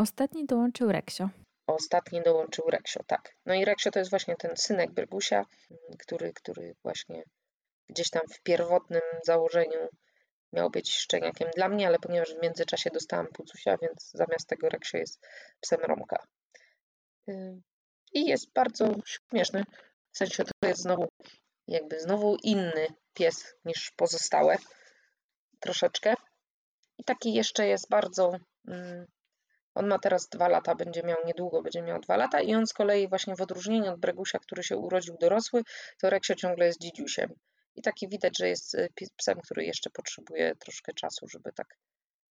[0.00, 1.28] Ostatni dołączył Reksio.
[1.66, 3.36] Ostatni dołączył Reksio, tak.
[3.46, 5.46] No i Reksio to jest właśnie ten synek Brygusia,
[5.98, 7.22] który, który właśnie
[7.88, 9.88] gdzieś tam w pierwotnym założeniu
[10.52, 14.98] miał być szczeniakiem dla mnie, ale ponieważ w międzyczasie dostałam pucusia, więc zamiast tego Reksio
[14.98, 15.20] jest
[15.60, 16.26] psem Romka.
[18.12, 19.64] I jest bardzo śmieszny,
[20.12, 21.08] w sensie to jest znowu
[21.68, 24.56] jakby znowu inny pies niż pozostałe
[25.60, 26.14] troszeczkę.
[26.98, 28.36] I taki jeszcze jest bardzo.
[28.68, 29.06] Mm,
[29.74, 32.72] on ma teraz dwa lata, będzie miał niedługo, będzie miał dwa lata i on z
[32.72, 35.62] kolei właśnie w odróżnieniu od Bregusia, który się urodził dorosły,
[36.00, 37.34] to Reksio ciągle jest dzidziusiem.
[37.74, 41.78] I taki widać, że jest y, psem, który jeszcze potrzebuje troszkę czasu, żeby tak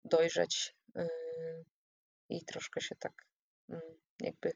[0.05, 1.07] dojrzeć yy,
[2.29, 3.13] i troszkę się tak
[3.69, 3.81] yy,
[4.21, 4.51] jakby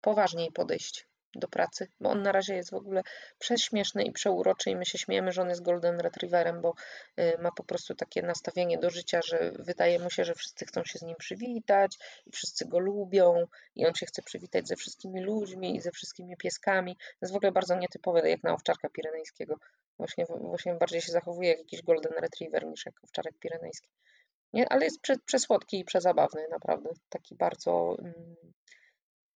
[0.00, 1.08] poważniej podejść
[1.38, 3.02] do pracy, bo on na razie jest w ogóle
[3.38, 6.74] prześmieszny i przeuroczy i my się śmiejemy, że on jest golden retrieverem, bo
[7.20, 10.84] y, ma po prostu takie nastawienie do życia, że wydaje mu się, że wszyscy chcą
[10.84, 15.20] się z nim przywitać i wszyscy go lubią i on się chce przywitać ze wszystkimi
[15.20, 16.96] ludźmi i ze wszystkimi pieskami.
[16.96, 19.58] To jest w ogóle bardzo nietypowe, jak na owczarka pirenejskiego.
[19.98, 23.88] Właśnie, właśnie bardziej się zachowuje jak jakiś golden retriever niż jak owczarek pirenejski.
[24.52, 24.68] Nie?
[24.68, 26.90] Ale jest prze, przesłodki i przezabawny, naprawdę.
[27.08, 27.96] Taki bardzo...
[27.98, 28.36] Mm,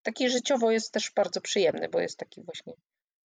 [0.02, 2.72] taki życiowo jest też bardzo przyjemny, bo jest taki właśnie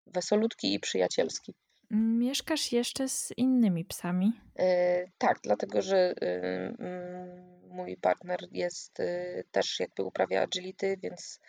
[0.08, 1.54] wesolutki i przyjacielski.
[1.92, 4.42] Mieszkasz jeszcze z innymi psami?
[4.60, 6.76] E, tak, dlatego że y,
[7.70, 11.40] mój partner jest y, też jakby uprawia agility, więc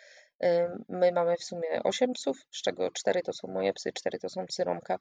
[0.43, 0.47] y,
[0.89, 4.29] my mamy w sumie 8 psów, z czego 4 to są moje psy, 4 to
[4.29, 4.99] są psy Romka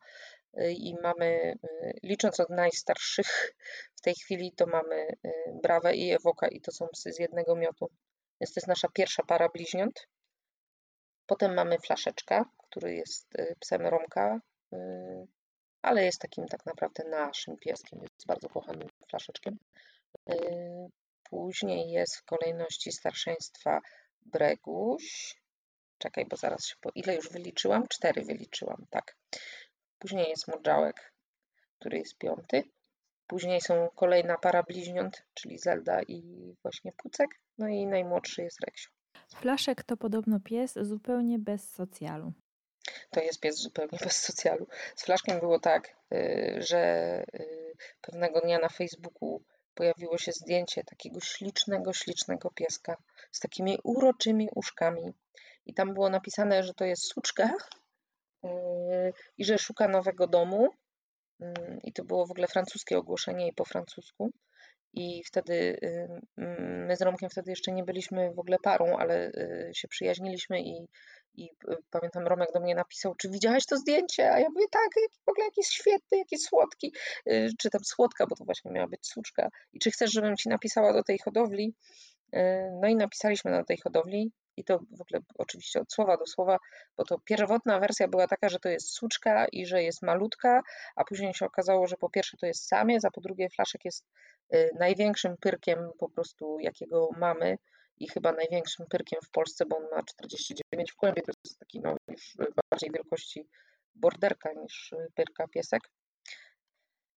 [0.68, 1.58] i mamy,
[2.02, 3.54] licząc od najstarszych
[3.96, 5.16] w tej chwili, to mamy
[5.62, 7.90] Brawę i Ewoka i to są psy z jednego miotu.
[8.40, 10.08] Więc to jest nasza pierwsza para bliźniąt.
[11.26, 14.40] Potem mamy Flaszeczka, który jest y, psem Romka,
[14.72, 14.76] y,
[15.82, 19.58] ale jest takim tak naprawdę naszym pieskiem, jest bardzo kochanym Flaszeczkiem.
[20.30, 20.34] Y,
[21.30, 23.80] później jest w kolejności starszeństwa
[24.20, 25.36] Breguś.
[25.98, 26.90] Czekaj, bo zaraz się po...
[26.94, 27.88] Ile już wyliczyłam?
[27.88, 29.16] Cztery wyliczyłam, tak.
[29.98, 31.12] Później jest Murdzałek,
[31.78, 32.62] który jest piąty.
[33.26, 36.22] Później są kolejna para bliźniąt, czyli Zelda i
[36.62, 37.30] właśnie Pucek.
[37.58, 38.95] No i najmłodszy jest Reksio.
[39.34, 42.32] Flaszek to podobno pies zupełnie bez socjalu.
[43.10, 44.66] To jest pies zupełnie bez socjalu.
[44.96, 49.42] Z Flaszkiem było tak, y, że y, pewnego dnia na Facebooku
[49.74, 52.96] pojawiło się zdjęcie takiego ślicznego, ślicznego pieska
[53.32, 55.12] z takimi uroczymi uszkami.
[55.66, 57.50] I tam było napisane, że to jest suczka
[58.44, 58.48] y,
[59.38, 60.68] i że szuka nowego domu.
[61.82, 64.30] I to było w ogóle francuskie ogłoszenie i po francusku.
[64.96, 65.78] I wtedy
[66.86, 70.88] my z Romkiem wtedy jeszcze nie byliśmy w ogóle parą, ale y, się przyjaźniliśmy i,
[71.34, 74.32] i y, pamiętam Romek do mnie napisał, czy widziałaś to zdjęcie?
[74.32, 74.90] A ja mówię, tak,
[75.26, 76.92] w ogóle jakiś świetny, jakiś słodki.
[77.30, 79.48] Y, czy tam słodka, bo to właśnie miała być suczka.
[79.72, 81.74] I czy chcesz, żebym ci napisała do tej hodowli?
[82.82, 86.58] No i napisaliśmy na tej hodowli i to w ogóle oczywiście od słowa do słowa,
[86.96, 90.62] bo to pierwotna wersja była taka, że to jest suczka i że jest malutka,
[90.96, 94.04] a później się okazało, że po pierwsze to jest samiec, a po drugie flaszek jest
[94.54, 97.58] Y, największym pyrkiem po prostu, jakiego mamy
[97.98, 101.80] i chyba największym pyrkiem w Polsce, bo on ma 49 w kłębie, to jest taki
[101.80, 102.36] no, już
[102.70, 103.48] bardziej wielkości
[103.94, 105.80] borderka niż pyrka piesek.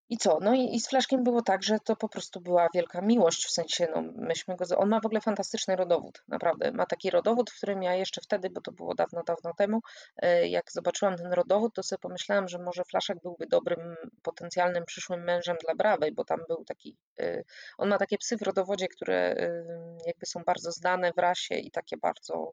[0.09, 0.39] I co?
[0.41, 3.51] No i, i z Flaszkiem było tak, że to po prostu była wielka miłość, w
[3.51, 6.71] sensie, no myśmy go, on ma w ogóle fantastyczny rodowód, naprawdę.
[6.71, 9.81] Ma taki rodowód, w którym ja jeszcze wtedy, bo to było dawno, dawno temu,
[10.17, 15.23] e, jak zobaczyłam ten rodowód, to sobie pomyślałam, że może Flaszek byłby dobrym, potencjalnym przyszłym
[15.23, 17.43] mężem dla Brawej, bo tam był taki, e,
[17.77, 19.65] on ma takie psy w rodowodzie, które e,
[20.05, 22.51] jakby są bardzo znane w rasie i takie bardzo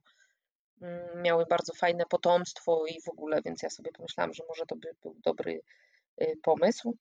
[0.82, 4.76] mm, miały bardzo fajne potomstwo i w ogóle, więc ja sobie pomyślałam, że może to
[4.76, 5.60] by był dobry
[6.42, 6.96] pomysł.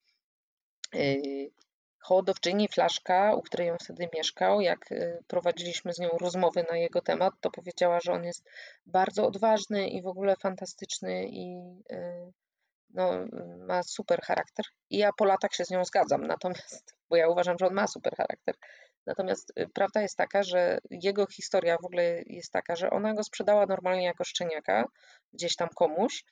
[0.96, 1.52] Y,
[2.00, 7.02] hodowczyni Flaszka, u której on wtedy mieszkał, jak y, prowadziliśmy z nią rozmowy na jego
[7.02, 8.44] temat, to powiedziała, że on jest
[8.86, 11.60] bardzo odważny i w ogóle fantastyczny i
[11.92, 12.32] y,
[12.90, 13.12] no,
[13.58, 14.66] ma super charakter.
[14.90, 17.88] I ja po latach się z nią zgadzam, natomiast, bo ja uważam, że on ma
[17.88, 18.56] super charakter.
[19.06, 23.66] Natomiast prawda jest taka, że jego historia w ogóle jest taka, że ona go sprzedała
[23.66, 24.86] normalnie jako szczeniaka
[25.34, 26.24] gdzieś tam komuś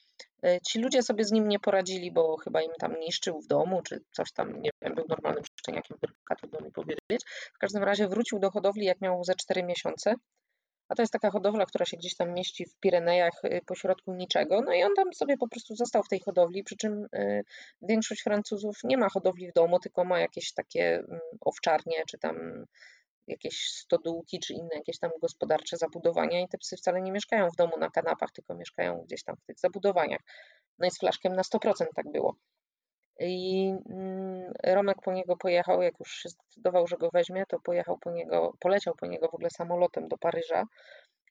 [0.44, 3.82] E, ci ludzie sobie z nim nie poradzili, bo chyba im tam niszczył w domu,
[3.82, 5.98] czy coś tam, nie wiem, był normalnym szczeniakiem,
[6.38, 7.22] trudno mi powiedzieć.
[7.54, 10.16] W każdym razie wrócił do hodowli, jak miał ze 4 miesiące.
[10.90, 14.62] A to jest taka hodowla, która się gdzieś tam mieści w Pirenejach y, pośrodku niczego.
[14.62, 17.44] No i on tam sobie po prostu został w tej hodowli, przy czym y,
[17.82, 22.66] większość Francuzów nie ma hodowli w domu, tylko ma jakieś takie mm, owczarnie, czy tam
[23.28, 27.56] jakieś stodółki czy inne jakieś tam gospodarcze zabudowania i te psy wcale nie mieszkają w
[27.56, 30.22] domu na kanapach, tylko mieszkają gdzieś tam w tych zabudowaniach.
[30.80, 32.36] No i z Flaszkiem na 100% tak było.
[33.20, 37.98] I mm, Romek po niego pojechał, jak już się zdecydował, że go weźmie, to pojechał
[37.98, 40.64] po niego, poleciał po niego w ogóle samolotem do Paryża,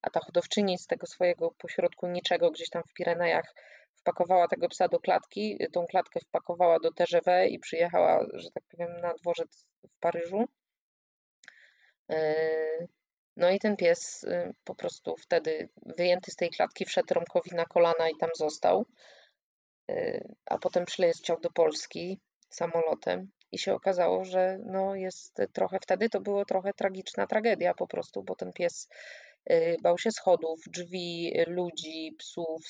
[0.02, 3.54] a ta hodowczyni z tego swojego pośrodku niczego gdzieś tam w Pirenejach
[3.96, 9.00] wpakowała tego psa do klatki, tą klatkę wpakowała do TGV i przyjechała, że tak powiem,
[9.00, 10.44] na dworzec w Paryżu.
[12.10, 12.34] E,
[13.36, 15.68] no i ten pies y, po prostu wtedy
[15.98, 18.86] wyjęty z tej klatki wszedł Romkowi na kolana i tam został.
[19.90, 22.20] E, a potem przyleciał do Polski
[22.50, 27.86] samolotem i się okazało, że no jest trochę, wtedy to było trochę tragiczna tragedia po
[27.86, 28.88] prostu, bo ten pies
[29.50, 32.66] Y, bał się schodów, drzwi, ludzi, psów,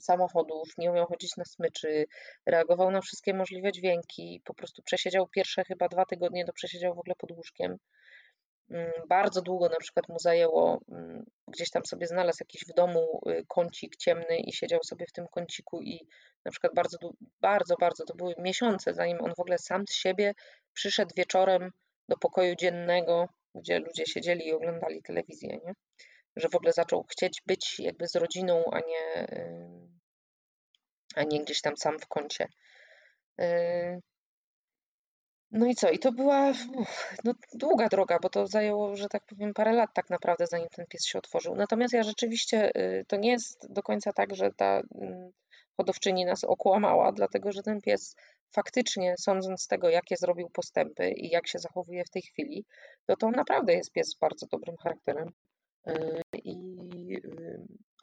[0.00, 2.06] samochodów, nie umiał chodzić na smyczy,
[2.46, 6.98] reagował na wszystkie możliwe dźwięki, po prostu przesiedział pierwsze chyba dwa tygodnie, to przesiedział w
[6.98, 7.76] ogóle pod łóżkiem.
[8.70, 13.20] Mm, bardzo długo na przykład mu zajęło, mm, gdzieś tam sobie znalazł jakiś w domu
[13.28, 16.08] y, kącik ciemny i siedział sobie w tym kąciku i
[16.44, 16.98] na przykład bardzo,
[17.40, 20.34] bardzo, bardzo, to były miesiące, zanim on w ogóle sam z siebie
[20.72, 21.70] przyszedł wieczorem
[22.08, 25.72] do pokoju dziennego, gdzie ludzie siedzieli i oglądali telewizję, nie?
[26.36, 29.26] że w ogóle zaczął chcieć być jakby z rodziną, a nie,
[31.14, 32.48] a nie gdzieś tam sam w kącie.
[35.54, 35.90] Y, no i co?
[35.90, 39.90] I to była uf, no, długa droga, bo to zajęło, że tak powiem, parę lat
[39.94, 41.54] tak naprawdę, zanim ten pies się otworzył.
[41.54, 45.30] Natomiast ja rzeczywiście, y, to nie jest do końca tak, że ta mm,
[45.76, 48.16] hodowczyni nas okłamała, dlatego że ten pies
[48.54, 52.64] faktycznie, sądząc z tego, jakie zrobił postępy i jak się zachowuje w tej chwili,
[53.06, 55.32] to to naprawdę jest pies z bardzo dobrym charakterem.
[55.86, 56.73] E, I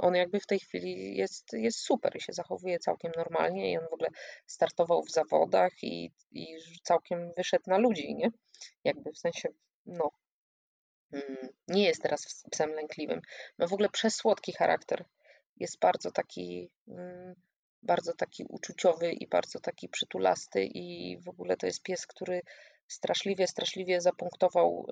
[0.02, 3.88] on jakby w tej chwili jest, jest super i się zachowuje całkiem normalnie i on
[3.90, 4.10] w ogóle
[4.46, 8.30] startował w zawodach i, i całkiem wyszedł na ludzi, nie?
[8.84, 9.50] Jakby w sensie,
[9.86, 10.12] no,
[11.14, 11.38] mm,
[11.68, 13.22] nie jest teraz psem lękliwym.
[13.58, 15.06] Ma w ogóle przesłodki charakter.
[15.58, 17.36] Jest bardzo taki, mm,
[17.84, 22.42] bardzo taki uczuciowy i bardzo taki przytulasty i w ogóle to jest pies, który
[22.88, 24.88] straszliwie, straszliwie zapunktował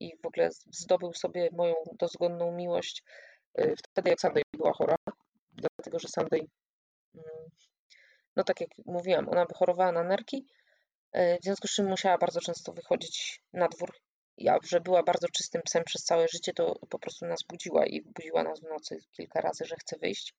[0.00, 4.96] i w ogóle zdobył sobie moją dozgonną miłość y, wtedy, jak Sunday była chora,
[5.52, 6.40] dlatego że Sunday,
[8.36, 10.46] no tak jak mówiłam, ona chorowała na nerki,
[11.16, 13.96] y, w związku z czym musiała bardzo często wychodzić na dwór.
[14.36, 18.02] Ja, że była bardzo czystym psem przez całe życie, to po prostu nas budziła i
[18.02, 20.34] budziła nas w nocy kilka razy, że chce wyjść.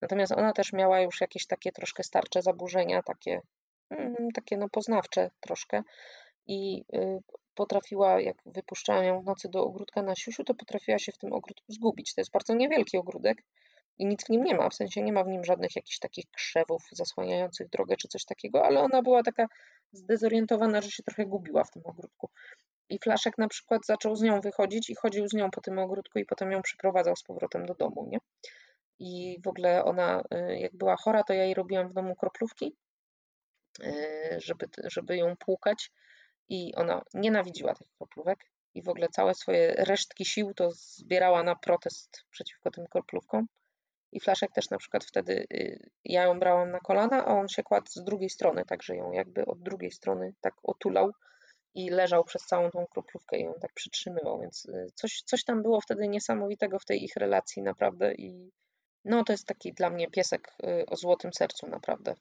[0.00, 3.40] Natomiast ona też miała już jakieś takie troszkę starcze zaburzenia, takie,
[3.90, 5.82] mm, takie no poznawcze troszkę,
[6.46, 7.18] i y,
[7.54, 11.32] potrafiła, jak wypuszczałam ją w nocy do ogródka na siusiu, to potrafiła się w tym
[11.32, 12.14] ogródku zgubić.
[12.14, 13.42] To jest bardzo niewielki ogródek
[13.98, 16.24] i nic w nim nie ma, w sensie nie ma w nim żadnych jakichś takich
[16.30, 19.46] krzewów zasłaniających drogę czy coś takiego, ale ona była taka
[19.92, 22.30] zdezorientowana, że się trochę gubiła w tym ogródku.
[22.88, 26.18] I Flaszek na przykład zaczął z nią wychodzić i chodził z nią po tym ogródku
[26.18, 28.18] i potem ją przyprowadzał z powrotem do domu, nie?
[28.98, 32.76] I w ogóle ona, y, jak była chora, to ja jej robiłam w domu kroplówki,
[33.80, 35.90] y, żeby, żeby ją płukać
[36.48, 38.38] i ona nienawidziła tych kroplówek
[38.74, 43.46] i w ogóle całe swoje resztki sił to zbierała na protest przeciwko tym kroplówkom.
[44.12, 47.62] I Flaszek też na przykład wtedy, y, ja ją brałam na kolana, a on się
[47.62, 51.12] kładł z drugiej strony, także ją jakby od drugiej strony tak otulał
[51.74, 55.62] i leżał przez całą tą kroplówkę i ją tak przytrzymywał, więc y, coś, coś tam
[55.62, 58.50] było wtedy niesamowitego w tej ich relacji naprawdę i
[59.04, 62.14] no to jest taki dla mnie piesek y, o złotym sercu naprawdę.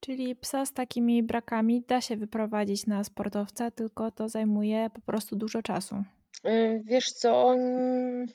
[0.00, 5.36] Czyli psa z takimi brakami da się wyprowadzić na sportowca, tylko to zajmuje po prostu
[5.36, 6.04] dużo czasu.
[6.46, 8.26] Y, wiesz co, mm,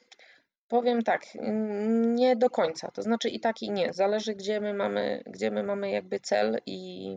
[0.68, 1.22] powiem tak,
[2.06, 2.92] nie do końca.
[2.92, 3.94] To znaczy i tak i nie.
[3.94, 7.10] Zależy gdzie my mamy, gdzie my mamy jakby cel i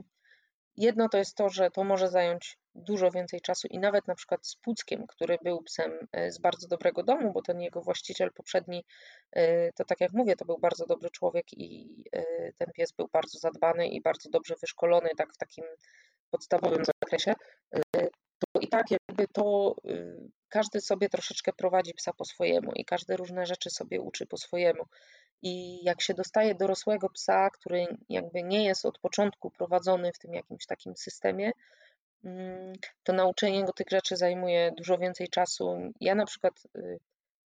[0.76, 4.46] jedno to jest to, że to może zająć dużo więcej czasu i nawet na przykład
[4.46, 8.84] z Puckiem, który był psem e, z bardzo dobrego domu, bo ten jego właściciel poprzedni,
[9.32, 13.08] e, to tak jak mówię, to był bardzo dobry człowiek i e, ten pies był
[13.12, 15.64] bardzo zadbany i bardzo dobrze wyszkolony, tak w takim
[16.30, 17.34] podstawowym zakresie,
[18.38, 19.74] to i tak jakby to
[20.48, 24.84] każdy sobie troszeczkę prowadzi psa po swojemu i każdy różne rzeczy sobie uczy po swojemu.
[25.42, 30.34] I jak się dostaje dorosłego psa, który jakby nie jest od początku prowadzony w tym
[30.34, 31.52] jakimś takim systemie,
[33.02, 35.92] to nauczenie go tych rzeczy zajmuje dużo więcej czasu.
[36.00, 36.98] Ja na przykład y,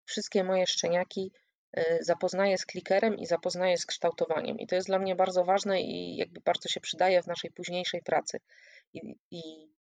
[0.06, 1.32] wszystkie moje szczeniaki
[1.78, 4.60] y, zapoznaję z klikerem i zapoznaję z kształtowaniem.
[4.60, 8.02] I to jest dla mnie bardzo ważne i jakby bardzo się przydaje w naszej późniejszej
[8.02, 8.40] pracy.
[8.94, 9.42] I, i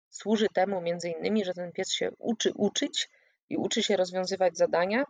[0.10, 3.10] służy temu między innymi, że ten pies się uczy uczyć
[3.50, 5.05] i uczy się rozwiązywać zadania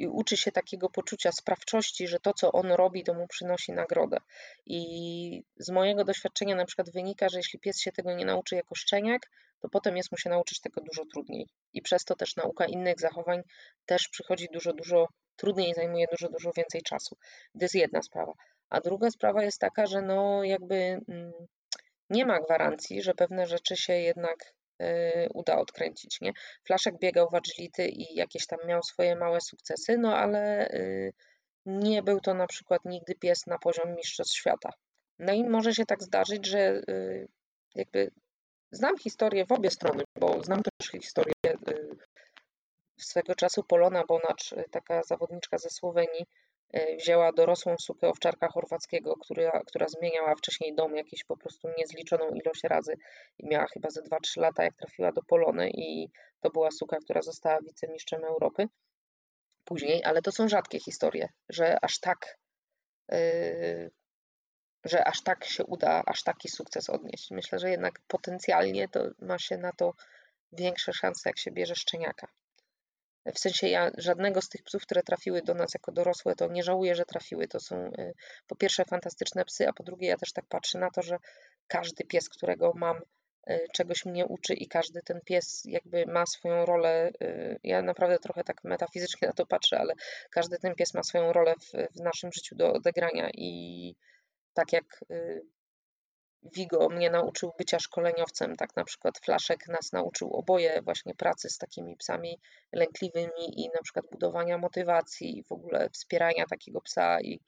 [0.00, 4.16] i uczy się takiego poczucia sprawczości, że to, co on robi, to mu przynosi nagrodę.
[4.66, 8.74] I z mojego doświadczenia na przykład wynika, że jeśli pies się tego nie nauczy jako
[8.74, 9.30] szczeniak,
[9.60, 11.46] to potem jest mu się nauczyć tego dużo trudniej.
[11.72, 13.42] I przez to też nauka innych zachowań
[13.86, 17.16] też przychodzi dużo, dużo trudniej i zajmuje dużo, dużo więcej czasu.
[17.52, 18.32] To jest jedna sprawa.
[18.70, 20.76] A druga sprawa jest taka, że no jakby
[21.08, 21.32] mm,
[22.10, 24.54] nie ma gwarancji, że pewne rzeczy się jednak
[25.34, 26.32] uda odkręcić, nie?
[26.64, 31.12] Flaszek biegał w agility i jakieś tam miał swoje małe sukcesy, no ale y,
[31.66, 34.70] nie był to na przykład nigdy pies na poziom mistrzostw świata.
[35.18, 37.28] No i może się tak zdarzyć, że y,
[37.74, 38.10] jakby
[38.70, 41.32] znam historię w obie strony, bo znam też historię
[42.98, 46.26] swego czasu Polona Bonacz, taka zawodniczka ze Słowenii,
[46.98, 52.64] wzięła dorosłą sukę owczarka chorwackiego, która, która zmieniała wcześniej dom jakieś po prostu niezliczoną ilość
[52.64, 52.96] razy
[53.38, 56.08] i miała chyba ze 2-3 lata, jak trafiła do Polony i
[56.40, 58.68] to była suka, która została wicemistrzem Europy
[59.64, 62.38] później, ale to są rzadkie historie, że aż tak
[63.12, 63.90] yy,
[64.84, 67.30] że aż tak się uda, aż taki sukces odnieść.
[67.30, 69.94] Myślę, że jednak potencjalnie to ma się na to
[70.52, 72.26] większe szanse, jak się bierze szczeniaka.
[73.26, 76.62] W sensie ja żadnego z tych psów, które trafiły do nas jako dorosłe, to nie
[76.62, 77.48] żałuję, że trafiły.
[77.48, 78.14] To są y,
[78.46, 81.18] po pierwsze fantastyczne psy, a po drugie ja też tak patrzę na to, że
[81.66, 83.00] każdy pies, którego mam,
[83.50, 87.10] y, czegoś mnie uczy i każdy ten pies jakby ma swoją rolę.
[87.22, 89.94] Y, ja naprawdę trochę tak metafizycznie na to patrzę, ale
[90.30, 93.94] każdy ten pies ma swoją rolę w, w naszym życiu do odegrania i
[94.54, 95.04] tak jak
[96.42, 101.58] Vigo mnie nauczył bycia szkoleniowcem, tak na przykład Flaszek nas nauczył oboje właśnie pracy z
[101.58, 102.40] takimi psami
[102.72, 107.40] lękliwymi i na przykład budowania motywacji w ogóle wspierania takiego psa i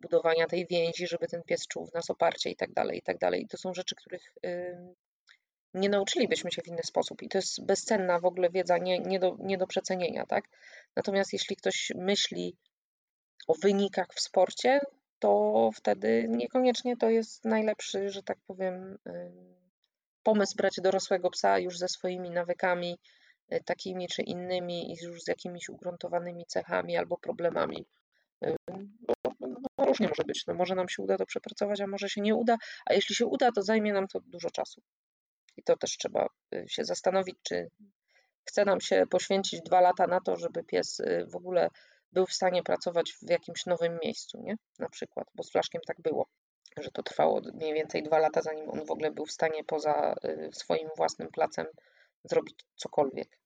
[0.00, 3.18] budowania tej więzi, żeby ten pies czuł w nas oparcie i tak dalej, i tak
[3.18, 3.46] dalej.
[3.50, 4.34] To są rzeczy, których
[5.74, 9.18] nie nauczylibyśmy się w inny sposób i to jest bezcenna w ogóle wiedza, nie, nie,
[9.18, 10.44] do, nie do przecenienia, tak?
[10.96, 12.56] Natomiast jeśli ktoś myśli
[13.46, 14.80] o wynikach w sporcie,
[15.18, 18.98] to wtedy niekoniecznie to jest najlepszy, że tak powiem,
[20.24, 22.98] pomysł brać dorosłego psa już ze swoimi nawykami,
[23.52, 27.86] y, takimi czy innymi i już z jakimiś ugruntowanymi cechami albo problemami.
[29.00, 29.14] Bo,
[29.78, 30.46] no, różnie może być.
[30.46, 32.56] No, może nam się uda to przepracować, a może się nie uda,
[32.86, 34.82] a jeśli się uda, to zajmie nam to dużo czasu.
[35.56, 37.70] I to też trzeba y, się zastanowić, czy
[38.44, 41.68] chce nam się poświęcić dwa lata na to, żeby pies y, w ogóle
[42.14, 44.56] był w stanie pracować w jakimś nowym miejscu, nie?
[44.78, 46.26] Na przykład, bo z Flaszkiem tak było,
[46.76, 50.14] że to trwało mniej więcej dwa lata, zanim on w ogóle był w stanie poza
[50.24, 51.66] y, swoim własnym placem
[52.24, 53.38] zrobić cokolwiek.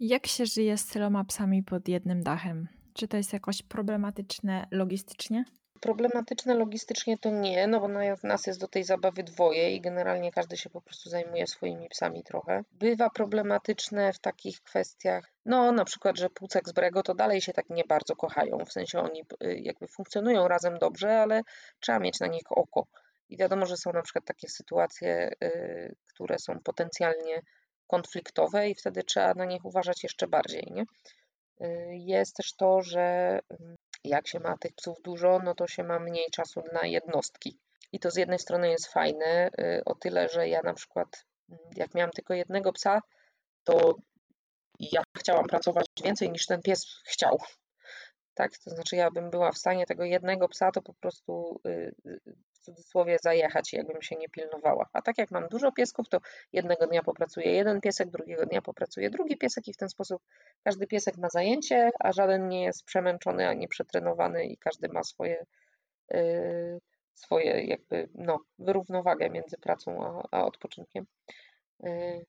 [0.00, 2.68] Jak się żyje z tyloma psami pod jednym dachem?
[2.94, 5.44] Czy to jest jakoś problematyczne logistycznie?
[5.82, 7.88] Problematyczne logistycznie to nie, no bo
[8.22, 12.24] nas jest do tej zabawy dwoje i generalnie każdy się po prostu zajmuje swoimi psami
[12.24, 12.64] trochę.
[12.72, 17.52] Bywa problematyczne w takich kwestiach, no na przykład, że Pucek z Brego to dalej się
[17.52, 21.42] tak nie bardzo kochają, w sensie oni y, jakby funkcjonują razem dobrze, ale
[21.80, 22.86] trzeba mieć na nich oko.
[23.28, 27.42] I wiadomo, że są na przykład takie sytuacje, y, które są potencjalnie
[27.86, 30.84] konfliktowe i wtedy trzeba na nich uważać jeszcze bardziej, nie?
[31.60, 35.84] Y, jest też to, że mm, jak się ma tych psów dużo, no to się
[35.84, 37.58] ma mniej czasu na jednostki.
[37.92, 41.60] I to z jednej strony jest fajne, y, o tyle, że ja na przykład, mm,
[41.76, 43.02] jak miałam tylko jednego psa,
[43.64, 43.94] to
[44.80, 47.38] ja chciałam pracować więcej niż ten pies chciał.
[48.34, 51.94] Tak, to znaczy ja bym była w stanie tego jednego psa to po prostu y,
[52.51, 54.88] w cudzysłowie zajechać, jakbym się nie pilnowała.
[54.92, 56.18] A tak jak mam dużo piesków, to
[56.52, 60.22] jednego dnia popracuje jeden piesek, drugiego dnia popracuje drugi piesek i w ten sposób
[60.64, 65.46] każdy piesek ma zajęcie, a żaden nie jest przemęczony ani przetrenowany i każdy ma swoje,
[66.10, 66.80] yy,
[67.14, 71.06] swoje jakby no, wyrównowagę między pracą a, a odpoczynkiem.
[71.80, 72.24] Yy.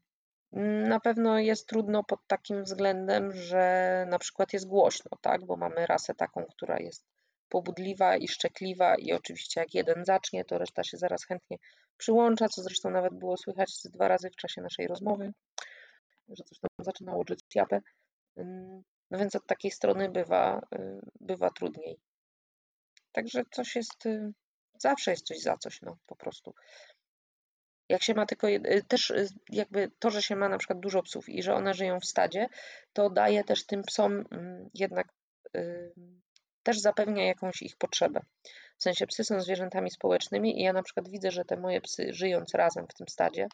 [0.88, 5.46] Na pewno jest trudno pod takim względem, że na przykład jest głośno, tak?
[5.46, 7.06] Bo mamy rasę taką, która jest
[7.54, 11.58] pobudliwa i szczekliwa i oczywiście jak jeden zacznie, to reszta się zaraz chętnie
[11.98, 15.34] przyłącza, co zresztą nawet było słychać dwa razy w czasie naszej rozmowy,
[16.28, 17.82] że coś tam zaczynało drzeć japę.
[19.12, 22.00] No więc od takiej strony bywa, y, bywa trudniej.
[23.12, 24.34] Także coś jest, y,
[24.80, 26.54] zawsze jest coś za coś, no po prostu.
[27.90, 29.14] Jak się ma tylko, y, też
[29.50, 32.48] jakby to, że się ma na przykład dużo psów i że one żyją w stadzie,
[32.94, 35.08] to daje też tym psom mm, jednak
[36.64, 38.22] też zapewnia jakąś ich potrzebę.
[38.78, 42.08] W sensie psy są zwierzętami społecznymi i ja na przykład widzę, że te moje psy
[42.10, 43.48] żyjąc razem w tym stadzie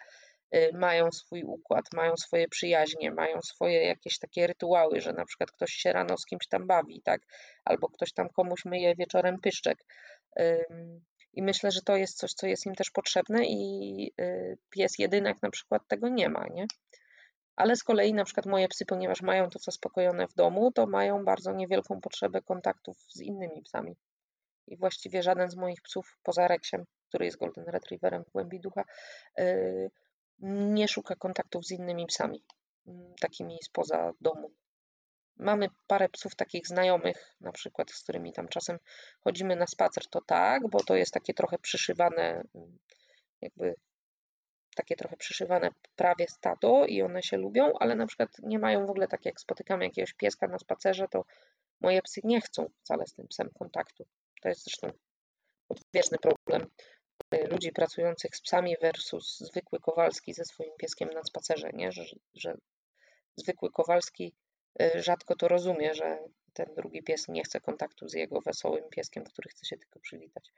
[0.55, 5.51] y, mają swój układ, mają swoje przyjaźnie, mają swoje jakieś takie rytuały, że na przykład
[5.51, 7.21] ktoś się rano z kimś tam bawi, tak?
[7.65, 9.85] Albo ktoś tam komuś myje wieczorem pyszczek.
[11.33, 15.41] I myślę, że to jest coś, co jest im też potrzebne i y, pies jedynak
[15.41, 16.65] na przykład tego nie ma, nie?
[17.59, 21.25] Ale z kolei na przykład moje psy, ponieważ mają to zaspokojone w domu, to mają
[21.25, 23.95] bardzo niewielką potrzebę kontaktów z innymi psami.
[24.67, 28.83] I właściwie żaden z moich psów, poza Rexiem, który jest Golden Retrieverem w głębi ducha,
[29.37, 29.91] yy,
[30.39, 32.43] nie szuka kontaktów z innymi psami,
[32.87, 34.51] mm, takimi spoza domu.
[35.37, 38.77] Mamy parę psów takich znajomych, na przykład, z którymi tam czasem
[39.19, 42.77] chodzimy na spacer, to tak, bo to jest takie trochę przyszywane, mm,
[43.41, 43.75] jakby
[44.79, 48.89] takie trochę przyszywane prawie stado i one się lubią, ale na przykład nie mają w
[48.89, 51.25] ogóle tak jak spotykamy jakiegoś pieska na spacerze, to
[51.81, 54.05] moje psy nie chcą wcale z tym psem kontaktu.
[54.41, 54.91] To jest zresztą
[55.69, 56.67] odwieczny problem
[57.33, 61.91] y, ludzi pracujących z psami versus zwykły Kowalski ze swoim pieskiem na spacerze, nie?
[61.91, 62.57] Że, że
[63.35, 64.35] zwykły Kowalski
[64.81, 66.19] y, rzadko to rozumie, że
[66.53, 70.51] ten drugi pies nie chce kontaktu z jego wesołym pieskiem, który chce się tylko przywitać.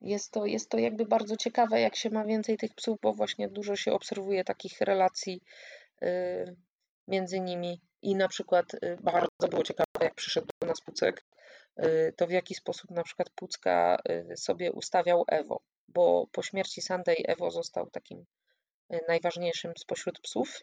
[0.00, 3.48] Jest to, jest to jakby bardzo ciekawe, jak się ma więcej tych psów, bo właśnie
[3.48, 5.40] dużo się obserwuje takich relacji
[6.02, 6.56] y,
[7.08, 7.80] między nimi.
[8.02, 8.66] I na przykład
[9.00, 11.24] bardzo było ciekawe, jak przyszedł do nas Pucek,
[12.16, 13.96] to w jaki sposób na przykład Pucka
[14.36, 18.24] sobie ustawiał Ewo, bo po śmierci Sunday Ewo został takim
[19.08, 20.60] najważniejszym spośród psów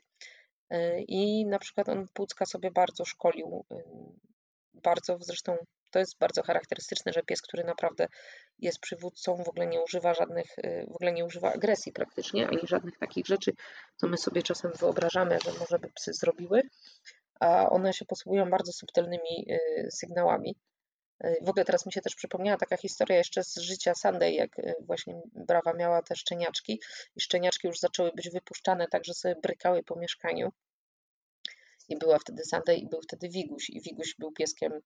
[1.08, 3.66] i na przykład on Pucka sobie bardzo szkolił,
[4.74, 5.58] bardzo zresztą
[5.94, 8.08] to jest bardzo charakterystyczne, że pies, który naprawdę
[8.60, 10.56] jest przywódcą, w ogóle nie używa żadnych,
[10.88, 13.52] w ogóle nie używa agresji praktycznie, ani żadnych takich rzeczy,
[13.98, 16.62] co my sobie czasem wyobrażamy, że może by psy zrobiły,
[17.40, 19.48] a one się posługują bardzo subtelnymi
[19.90, 20.56] sygnałami.
[21.42, 24.74] W ogóle teraz mi się też przypomniała taka historia jeszcze z życia Sunday, jak y,
[24.80, 26.82] właśnie Brawa miała te szczeniaczki
[27.16, 30.52] i szczeniaczki już zaczęły być wypuszczane tak, że sobie brykały po mieszkaniu.
[31.90, 33.70] I była wtedy Sunday i był wtedy Wiguś.
[33.70, 34.82] I Wiguś był pieskiem, y,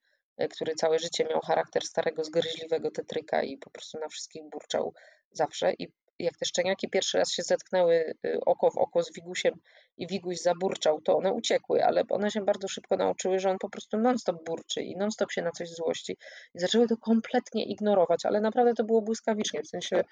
[0.51, 4.93] który całe życie miał charakter starego, zgryźliwego tetryka i po prostu na wszystkich burczał
[5.31, 5.73] zawsze.
[5.73, 5.87] I
[6.19, 9.53] jak te szczeniaki pierwszy raz się zetknęły y, oko w oko z Wigusiem
[9.97, 13.69] i Wiguś zaburczał, to one uciekły, ale one się bardzo szybko nauczyły, że on po
[13.69, 16.17] prostu non-stop burczy i non-stop się na coś złości
[16.55, 20.03] i zaczęły to kompletnie ignorować, ale naprawdę to było błyskawicznie, w sensie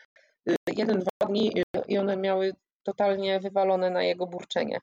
[0.50, 1.52] y, jeden, dwa dni
[1.88, 2.54] i one miały
[2.84, 4.80] totalnie wywalone na jego burczenie.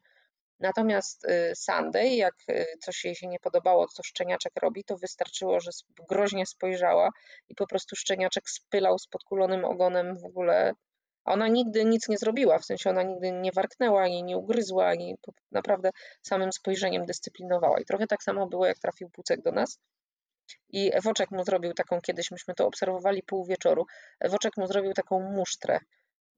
[0.63, 2.35] Natomiast y, Sunday, jak
[2.81, 5.71] coś jej się nie podobało, co szczeniaczek robi, to wystarczyło, że
[6.09, 7.11] groźnie spojrzała
[7.49, 10.75] i po prostu szczeniaczek spylał z podkulonym ogonem w ogóle
[11.25, 15.15] ona nigdy nic nie zrobiła, w sensie ona nigdy nie warknęła, ani nie ugryzła, ani
[15.53, 15.91] naprawdę
[16.23, 17.81] samym spojrzeniem dyscyplinowała.
[17.81, 19.79] I trochę tak samo było, jak trafił Pucek do nas.
[20.69, 23.87] I Ewoczek mu zrobił taką, kiedyś myśmy to obserwowali pół wieczoru,
[24.21, 25.79] Ewoczek mu zrobił taką musztrę,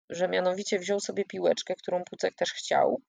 [0.09, 3.01] że mianowicie wziął sobie piłeczkę, którą Pucek też chciał.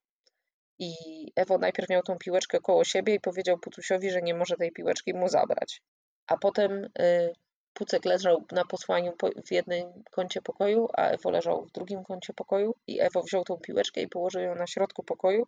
[0.79, 0.93] I
[1.35, 5.13] Ewo najpierw miał tą piłeczkę koło siebie i powiedział Pucusiowi, że nie może tej piłeczki
[5.13, 5.81] mu zabrać.
[6.27, 7.33] A potem y,
[7.73, 9.13] Pucek leżał na posłaniu
[9.45, 13.57] w jednym kącie pokoju, a Ewo leżał w drugim kącie pokoju i Ewo wziął tą
[13.57, 15.47] piłeczkę i położył ją na środku pokoju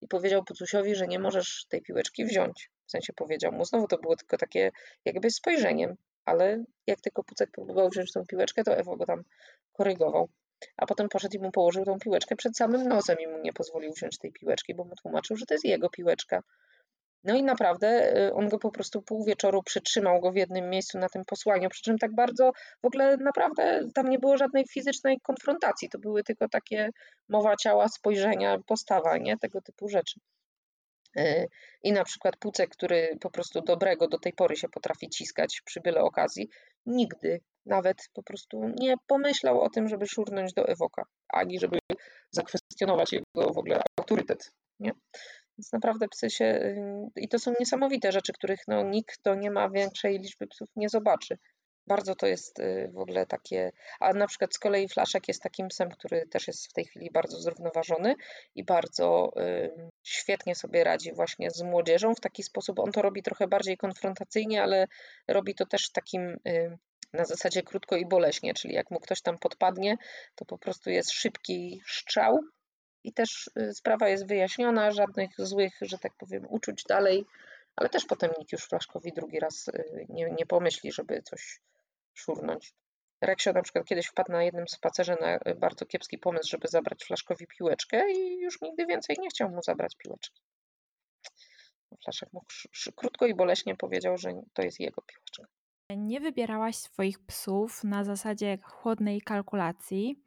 [0.00, 2.70] i powiedział Pucusiowi, że nie możesz tej piłeczki wziąć.
[2.86, 4.70] W sensie powiedział mu, znowu to było tylko takie
[5.04, 9.22] jakby spojrzeniem, ale jak tylko Pucek próbował wziąć tą piłeczkę, to Ewo go tam
[9.72, 10.28] korygował.
[10.76, 13.92] A potem poszedł i mu położył tą piłeczkę przed samym nosem i mu nie pozwolił
[13.92, 16.42] wziąć tej piłeczki, bo mu tłumaczył, że to jest jego piłeczka.
[17.24, 20.98] No i naprawdę y, on go po prostu pół wieczoru przytrzymał go w jednym miejscu
[20.98, 22.52] na tym posłaniu, przy czym tak bardzo
[22.82, 26.90] w ogóle naprawdę tam nie było żadnej fizycznej konfrontacji, to były tylko takie
[27.28, 29.38] mowa ciała, spojrzenia, postawa, nie?
[29.38, 30.20] Tego typu rzeczy.
[31.18, 31.48] Y,
[31.82, 35.80] I na przykład Pucek, który po prostu dobrego do tej pory się potrafi ciskać przy
[35.80, 36.48] byle okazji,
[36.86, 41.78] nigdy nawet po prostu nie pomyślał o tym, żeby szurnąć do Ewoka, ani żeby
[42.30, 44.52] zakwestionować jego w ogóle autorytet.
[44.80, 44.92] Nie?
[45.58, 46.44] Więc naprawdę psy się.
[46.44, 50.68] Y, I to są niesamowite rzeczy, których no, nikt, kto nie ma większej liczby psów,
[50.76, 51.38] nie zobaczy.
[51.86, 53.72] Bardzo to jest y, w ogóle takie.
[54.00, 57.10] A na przykład z kolei Flaszek jest takim psem, który też jest w tej chwili
[57.10, 58.14] bardzo zrównoważony
[58.54, 62.14] i bardzo y, świetnie sobie radzi właśnie z młodzieżą.
[62.14, 64.86] W taki sposób on to robi trochę bardziej konfrontacyjnie, ale
[65.28, 66.38] robi to też takim
[67.12, 69.96] na zasadzie krótko i boleśnie, czyli jak mu ktoś tam podpadnie,
[70.34, 72.40] to po prostu jest szybki strzał
[73.04, 77.24] i też y, sprawa jest wyjaśniona, żadnych złych, że tak powiem, uczuć dalej,
[77.76, 81.60] ale też potem nikt już Flaszkowi drugi raz y, nie, nie pomyśli, żeby coś
[82.18, 82.74] szurnąć.
[83.20, 87.04] Reksio na przykład kiedyś wpadł na jednym spacerze na y, bardzo kiepski pomysł, żeby zabrać
[87.04, 90.42] Flaszkowi piłeczkę i już nigdy więcej nie chciał mu zabrać piłeczki.
[92.04, 92.46] Flaszek mógł
[92.96, 95.42] krótko i boleśnie powiedział, że to jest jego piłeczka.
[95.96, 100.22] Nie wybierałaś swoich psów na zasadzie chłodnej kalkulacji,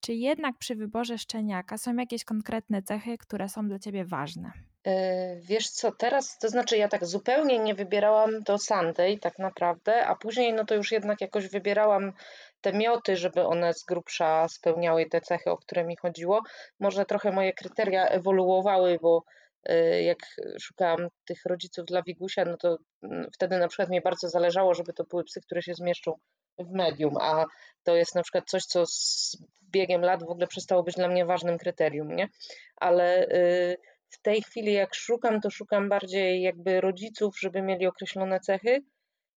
[0.00, 4.52] czy jednak przy wyborze szczeniaka są jakieś konkretne cechy, które są dla ciebie ważne?
[4.86, 10.06] E, wiesz co, teraz, to znaczy ja tak zupełnie nie wybierałam do Sunday tak naprawdę,
[10.06, 12.12] a później no to już jednak jakoś wybierałam
[12.60, 16.42] te mioty, żeby one z grubsza spełniały te cechy, o które mi chodziło.
[16.80, 19.22] Może trochę moje kryteria ewoluowały, bo
[19.64, 20.18] e, jak
[20.60, 24.92] szukałam tych rodziców dla Wigusia, no to mm, wtedy na przykład mi bardzo zależało, żeby
[24.92, 26.12] to były psy, które się zmieszczą
[26.58, 27.44] w medium, a
[27.82, 29.36] to jest na przykład coś, co z
[29.70, 32.28] biegiem lat w ogóle przestało być dla mnie ważnym kryterium, nie?
[32.76, 33.76] Ale y,
[34.12, 38.82] w tej chwili jak szukam, to szukam bardziej jakby rodziców, żeby mieli określone cechy.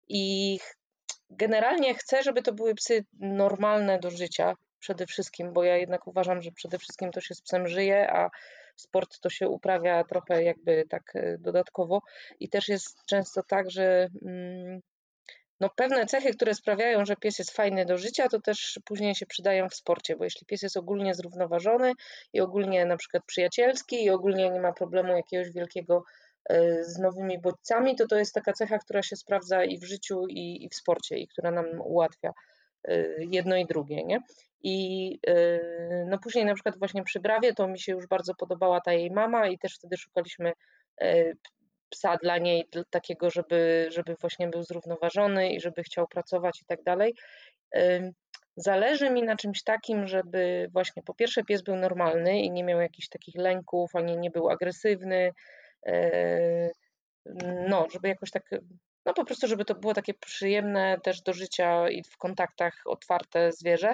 [0.08, 0.60] I
[1.30, 6.42] generalnie chcę, żeby to były psy normalne do życia, przede wszystkim, bo ja jednak uważam,
[6.42, 8.30] że przede wszystkim to się z psem żyje, a
[8.76, 12.02] sport to się uprawia trochę jakby tak e, dodatkowo.
[12.40, 14.80] I też jest często tak, że mm,
[15.60, 19.26] no pewne cechy, które sprawiają, że pies jest fajny do życia, to też później się
[19.26, 21.94] przydają w sporcie, bo jeśli pies jest ogólnie zrównoważony
[22.34, 26.04] i ogólnie na przykład przyjacielski i ogólnie nie ma problemu jakiegoś wielkiego
[26.50, 30.28] e, z nowymi bodźcami, to to jest taka cecha, która się sprawdza i w życiu,
[30.30, 32.34] i, i w sporcie, i która nam ułatwia
[32.88, 34.20] e, jedno i drugie, nie?
[34.64, 35.36] I e,
[36.10, 39.12] no później na przykład właśnie przy Brawie to mi się już bardzo podobała ta jej
[39.12, 40.54] mama i też wtedy szukaliśmy
[41.90, 46.84] psa dla niej, takiego, żeby, żeby właśnie był zrównoważony i żeby chciał pracować i tak
[46.84, 47.16] dalej.
[48.58, 52.82] Zależy mi na czymś takim, żeby właśnie po pierwsze pies był normalny i nie miał
[52.82, 55.32] jakichś takich lęków, ani nie był agresywny.
[57.70, 58.44] No, żeby jakoś tak,
[59.06, 63.52] no po prostu, żeby to było takie przyjemne też do życia i w kontaktach otwarte
[63.52, 63.94] zwierzę.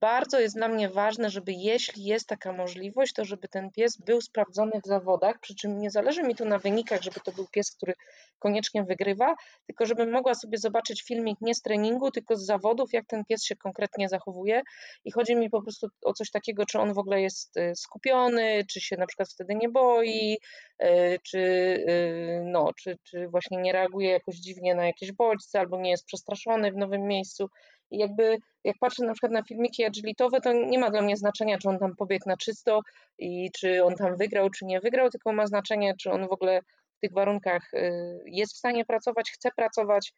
[0.00, 4.20] Bardzo jest dla mnie ważne, żeby jeśli jest taka możliwość, to żeby ten pies był
[4.20, 7.70] sprawdzony w zawodach, przy czym nie zależy mi tu na wynikach, żeby to był pies,
[7.70, 7.94] który
[8.38, 9.34] koniecznie wygrywa,
[9.66, 13.44] tylko żebym mogła sobie zobaczyć filmik nie z treningu, tylko z zawodów, jak ten pies
[13.44, 14.62] się konkretnie zachowuje
[15.04, 18.64] i chodzi mi po prostu o coś takiego, czy on w ogóle jest y, skupiony,
[18.70, 20.38] czy się na przykład wtedy nie boi,
[20.82, 25.80] y, czy, y, no, czy, czy właśnie nie reaguje jakoś dziwnie na jakieś bodźce, albo
[25.80, 27.48] nie jest przestraszony w nowym miejscu.
[27.90, 31.58] I jakby jak patrzę na przykład na filmiki agilitowe, to nie ma dla mnie znaczenia,
[31.58, 32.80] czy on tam pobiegł na czysto
[33.18, 36.60] i czy on tam wygrał, czy nie wygrał, tylko ma znaczenie, czy on w ogóle
[36.96, 37.90] w tych warunkach y,
[38.26, 40.12] jest w stanie pracować, chce pracować,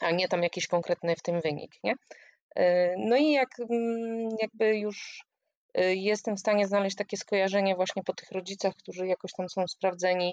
[0.00, 1.92] a nie tam jakiś konkretny w tym wynik, nie?
[2.58, 5.24] Y, no i jak mm, jakby już
[5.78, 9.66] y, jestem w stanie znaleźć takie skojarzenie właśnie po tych rodzicach, którzy jakoś tam są
[9.68, 10.32] sprawdzeni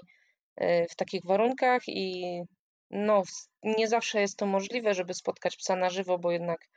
[0.90, 2.42] w takich warunkach i
[2.90, 3.22] no,
[3.62, 6.68] nie zawsze jest to możliwe, żeby spotkać psa na żywo, bo jednak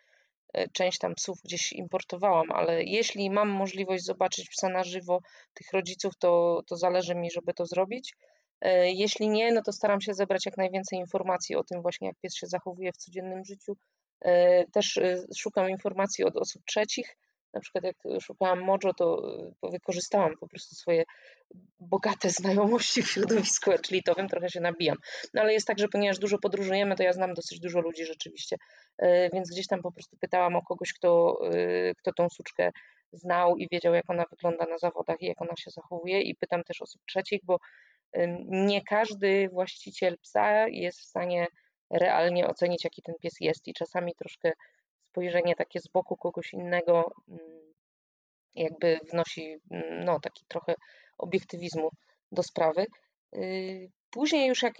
[0.53, 5.19] e, część tam psów gdzieś importowałam, ale jeśli mam możliwość zobaczyć psa na żywo,
[5.53, 8.13] tych rodziców, to, to zależy mi, żeby to zrobić.
[8.61, 12.17] E, jeśli nie, no to staram się zebrać jak najwięcej informacji o tym właśnie, jak
[12.21, 13.77] pies się zachowuje w codziennym życiu.
[14.21, 14.99] E, też
[15.37, 17.17] szukam informacji od osób trzecich,
[17.53, 19.21] na przykład jak szukałam Mojo, to,
[19.61, 21.03] to wykorzystałam po prostu swoje
[21.79, 24.97] bogate znajomości w środowisku etlitowym, trochę się nabijam.
[25.33, 28.55] No ale jest tak, że ponieważ dużo podróżujemy, to ja znam dosyć dużo ludzi rzeczywiście,
[28.97, 32.71] e, więc gdzieś tam po prostu pytałam o kogoś, kto, e, kto tą suczkę
[33.13, 36.21] znał i wiedział, jak ona wygląda na zawodach i jak ona się zachowuje.
[36.21, 37.57] I pytam też osób trzecich, bo
[38.47, 41.47] nie każdy właściciel psa jest w stanie
[41.89, 43.67] realnie ocenić, jaki ten pies jest.
[43.67, 44.51] I czasami troszkę
[45.09, 47.73] spojrzenie takie z boku kogoś innego mm,
[48.55, 50.75] jakby wnosi mm, no, taki trochę
[51.17, 51.89] obiektywizmu
[52.31, 52.85] do sprawy.
[53.35, 54.73] Y, później już jak,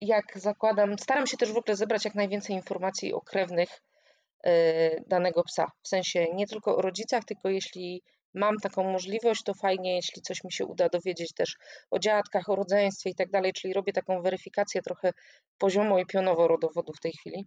[0.00, 3.68] jak zakładam, staram się też w ogóle zebrać jak najwięcej informacji o krewnych
[4.46, 5.66] y, danego psa.
[5.82, 8.02] W sensie nie tylko o rodzicach, tylko jeśli
[8.34, 11.56] mam taką możliwość, to fajnie, jeśli coś mi się uda dowiedzieć też
[11.90, 15.12] o dziadkach, o rodzeństwie i tak dalej, czyli robię taką weryfikację trochę
[15.58, 17.46] poziomo i pionowo rodowodu w tej chwili.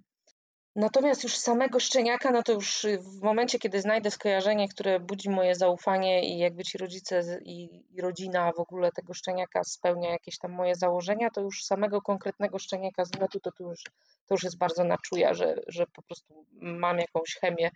[0.78, 5.30] Natomiast już samego szczeniaka, no to już y, w momencie, kiedy znajdę skojarzenie, które budzi
[5.30, 10.52] moje zaufanie i jakby ci rodzice i, rodzina w ogóle tego szczeniaka spełnia jakieś tam
[10.52, 13.84] moje założenia, to już samego konkretnego szczeniaka z metu to, to, już,
[14.28, 17.70] to już jest bardzo na czuja, że, że po prostu mam jakąś chemię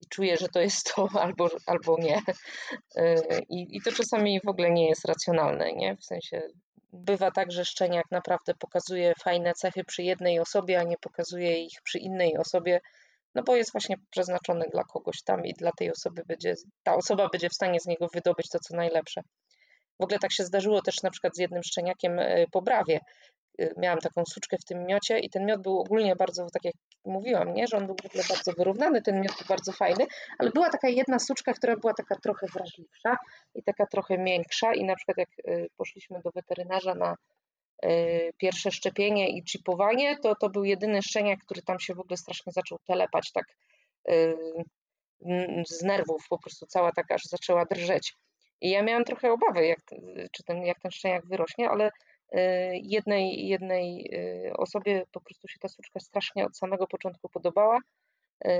[0.00, 2.22] i czuję, że to jest to albo, albo nie.
[2.96, 3.16] Y,
[3.48, 5.96] I, I to czasami w ogóle nie jest racjonalne, nie?
[5.96, 6.42] W sensie
[6.92, 11.82] bywa tak, że szczeniak naprawdę pokazuje fajne cechy przy jednej osobie, a nie pokazuje ich
[11.82, 12.80] przy innej osobie,
[13.34, 17.28] no bo jest właśnie przeznaczony dla kogoś tam i dla tej osoby będzie, ta osoba
[17.28, 19.22] będzie w stanie z niego wydobyć to, co najlepsze.
[20.00, 23.00] W ogóle tak się zdarzyło też na przykład z jednym szczeniakiem e, po brawie,
[23.76, 27.54] miałam taką suczkę w tym miocie i ten miot był ogólnie bardzo, tak jak mówiłam,
[27.54, 30.06] nie, że on był w ogóle bardzo wyrównany, ten miot był bardzo fajny,
[30.38, 33.16] ale była taka jedna suczka, która była taka trochę wrażliwsza
[33.54, 37.16] i taka trochę miększa i na przykład jak y, poszliśmy do weterynarza na
[37.84, 42.16] y, pierwsze szczepienie i chipowanie, to to był jedyny szczeniak, który tam się w ogóle
[42.16, 43.44] strasznie zaczął telepać tak
[45.66, 48.14] z nerwów, po prostu cała taka aż zaczęła drżeć.
[48.60, 49.78] I ja miałam trochę obawy, jak,
[50.32, 52.09] czy ten, jak ten szczeniak wyrośnie, ale Y,
[52.82, 54.10] jednej, jednej
[54.48, 57.78] y, osobie po prostu się ta suczka strasznie od samego początku podobała.
[58.46, 58.50] Y,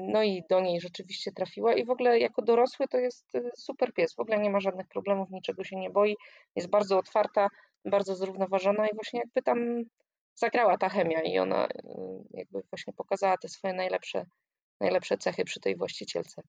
[0.00, 4.14] no i do niej rzeczywiście trafiła i w ogóle jako dorosły to jest super pies.
[4.14, 6.16] W ogóle nie ma żadnych problemów, niczego się nie boi.
[6.56, 7.48] Jest bardzo otwarta,
[7.84, 9.84] bardzo zrównoważona i właśnie jakby tam
[10.34, 11.68] zagrała ta chemia i ona
[12.30, 14.26] jakby właśnie pokazała te swoje najlepsze,
[14.80, 16.42] najlepsze cechy przy tej właścicielce.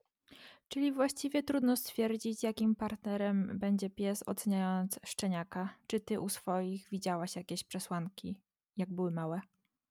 [0.67, 5.77] Czyli właściwie trudno stwierdzić, jakim partnerem będzie pies oceniając szczeniaka.
[5.87, 8.35] Czy ty u swoich widziałaś jakieś przesłanki,
[8.77, 9.41] jak były małe?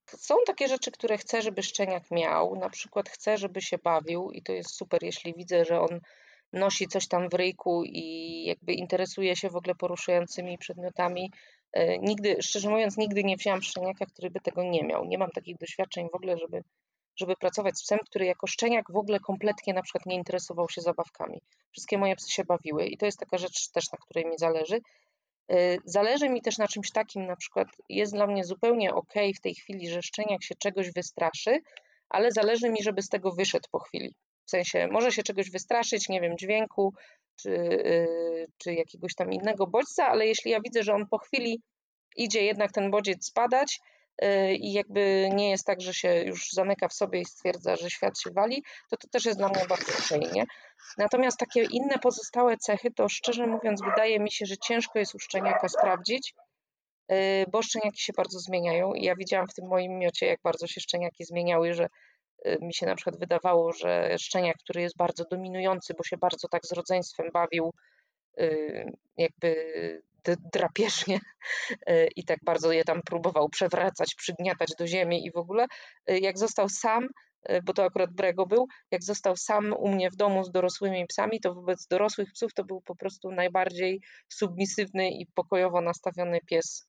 [0.06, 2.56] Są takie rzeczy, które chcę, żeby szczeniak miał.
[2.56, 6.00] Na przykład chcę, żeby się bawił i to jest super, jeśli widzę, że on
[6.52, 11.32] nosi coś tam w ryjku i jakby interesuje się w ogóle poruszającymi przedmiotami.
[11.72, 15.04] E, nigdy, szczerze mówiąc, nigdy nie wzięłam szczeniaka, który by tego nie miał.
[15.04, 16.62] Nie mam takich doświadczeń w ogóle, żeby,
[17.16, 20.80] żeby pracować z psem, który jako szczeniak w ogóle kompletnie na przykład nie interesował się
[20.80, 21.40] zabawkami.
[21.72, 24.80] Wszystkie moje psy się bawiły i to jest taka rzecz też, na której mi zależy.
[25.50, 29.40] E, zależy mi też na czymś takim, na przykład jest dla mnie zupełnie ok w
[29.40, 31.60] tej chwili, że szczeniak się czegoś wystraszy,
[32.08, 34.14] ale zależy mi, żeby z tego wyszedł po chwili.
[34.46, 36.94] W sensie może się czegoś wystraszyć, nie wiem, dźwięku
[37.36, 41.62] czy, yy, czy jakiegoś tam innego bodźca, ale jeśli ja widzę, że on po chwili
[42.16, 43.80] idzie jednak ten bodziec spadać
[44.58, 48.20] i jakby nie jest tak, że się już zamyka w sobie i stwierdza, że świat
[48.20, 50.44] się wali, to to też jest dla mnie bardzo przyjemnie.
[50.98, 55.18] Natomiast takie inne pozostałe cechy, to szczerze mówiąc, wydaje mi się, że ciężko jest u
[55.18, 56.34] szczeniaka sprawdzić,
[57.08, 57.16] yy,
[57.52, 61.24] bo szczeniaki się bardzo zmieniają ja widziałam w tym moim miocie, jak bardzo się szczeniaki
[61.24, 61.88] zmieniały, że
[62.46, 66.48] Y, mi się na przykład wydawało, że szczeniak, który jest bardzo dominujący, bo się bardzo
[66.48, 67.72] tak z rodzeństwem bawił,
[68.40, 69.54] y, jakby
[70.52, 71.20] drapieżnie
[71.90, 75.66] y, i tak bardzo je tam próbował przewracać, przygniatać do ziemi i w ogóle,
[76.06, 77.08] jak został sam,
[77.64, 81.40] bo to akurat Brego był, jak został sam u mnie w domu z dorosłymi psami,
[81.40, 86.88] to wobec dorosłych psów to był po prostu najbardziej submisywny i pokojowo nastawiony pies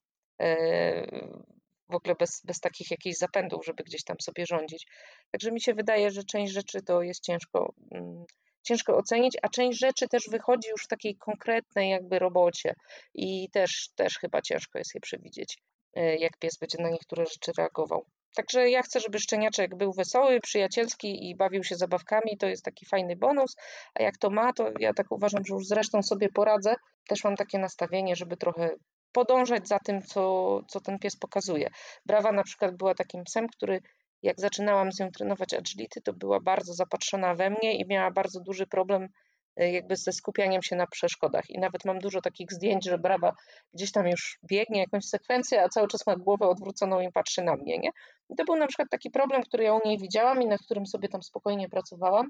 [1.89, 4.88] w ogóle bez, bez takich jakichś zapędów, żeby gdzieś tam sobie rządzić.
[5.32, 8.26] Także mi się wydaje, że część rzeczy to jest ciężko, mm,
[8.65, 12.75] ciężko ocenić, a część rzeczy też wychodzi już w takiej konkretnej jakby robocie
[13.13, 15.58] i też, też chyba ciężko jest je przewidzieć,
[15.95, 18.06] e, jak pies będzie na niektóre rzeczy reagował.
[18.36, 22.86] Także ja chcę, żeby szczeniaczek był wesoły, przyjacielski i bawił się zabawkami, to jest taki
[22.86, 23.56] fajny bonus,
[23.93, 26.75] a jak to ma, to ja tak uważam, że już zresztą sobie poradzę.
[27.08, 28.75] Też mam takie nastawienie, żeby trochę
[29.12, 31.69] podążać za tym, co, co ten pies pokazuje.
[32.06, 33.82] Brawa na przykład była takim psem, który
[34.25, 38.39] jak zaczynałam z nią trenować agility, to była bardzo zapatrzona we mnie i miała bardzo
[38.39, 39.07] duży problem
[39.55, 41.49] e, jakby ze skupianiem się na przeszkodach.
[41.49, 43.33] I nawet mam dużo takich zdjęć, że brawa
[43.73, 47.55] gdzieś tam już biegnie jakąś sekwencję, a cały czas ma głowę odwróconą i patrzy na
[47.55, 47.77] mnie.
[47.77, 47.89] Nie?
[48.29, 50.85] I to był na przykład taki problem, który ja u niej widziałam i na którym
[50.85, 52.29] sobie tam spokojnie pracowałam.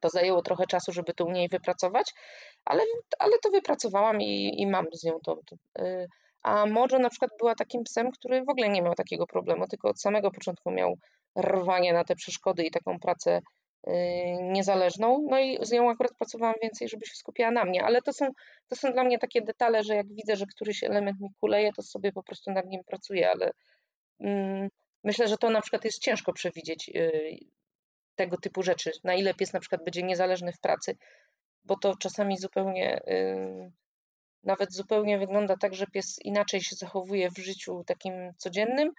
[0.00, 2.12] To zajęło trochę czasu, żeby to u niej wypracować,
[2.64, 2.82] ale,
[3.18, 5.36] ale to wypracowałam i, i mam z nią to.
[5.46, 6.06] to y,
[6.42, 9.88] a Mojo na przykład była takim psem, który w ogóle nie miał takiego problemu, tylko
[9.88, 10.98] od samego początku miał
[11.38, 13.40] rwanie na te przeszkody i taką pracę
[13.88, 13.92] y,
[14.42, 15.26] niezależną.
[15.30, 18.26] No i z nią akurat pracowałam więcej, żeby się skupiała na mnie, ale to są,
[18.68, 21.82] to są dla mnie takie detale, że jak widzę, że któryś element mi kuleje, to
[21.82, 23.50] sobie po prostu nad nim pracuję, ale
[24.20, 24.68] mm,
[25.04, 27.38] myślę, że to na przykład jest ciężko przewidzieć, y,
[28.14, 30.96] tego typu rzeczy, na ile pies na przykład będzie niezależny w pracy,
[31.64, 33.00] bo to czasami zupełnie,
[34.44, 38.92] nawet zupełnie wygląda tak, że pies inaczej się zachowuje w życiu takim codziennym.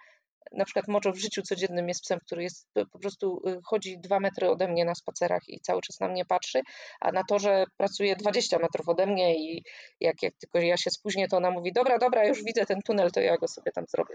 [0.52, 4.20] Na przykład Moczo w życiu codziennym jest psem, który jest po prostu y, chodzi dwa
[4.20, 6.60] metry ode mnie na spacerach i cały czas na mnie patrzy,
[7.00, 9.64] a na to, że pracuje 20 metrów ode mnie i
[10.00, 13.10] jak, jak tylko ja się spóźnię, to ona mówi, dobra, dobra, już widzę ten tunel,
[13.10, 14.14] to ja go sobie tam zrobię.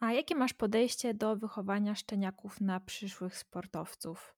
[0.00, 4.35] A jakie masz podejście do wychowania szczeniaków na przyszłych sportowców?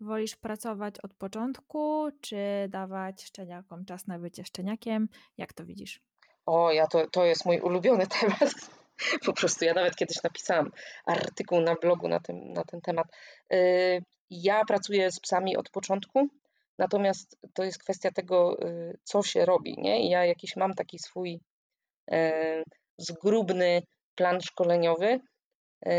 [0.00, 2.36] Wolisz pracować od początku, czy
[2.68, 5.08] dawać szczeniakom czas na bycie szczeniakiem?
[5.38, 6.00] Jak to widzisz?
[6.46, 8.54] O, ja to, to jest mój ulubiony temat.
[9.26, 10.70] Po prostu ja nawet kiedyś napisałam
[11.06, 13.06] artykuł na blogu na, tym, na ten temat.
[13.52, 16.28] Y, ja pracuję z psami od początku,
[16.78, 19.74] natomiast to jest kwestia tego, y, co się robi.
[19.78, 20.10] Nie?
[20.10, 21.40] Ja jakiś mam taki swój
[22.12, 22.62] y,
[22.98, 23.82] zgrubny
[24.14, 25.20] plan szkoleniowy,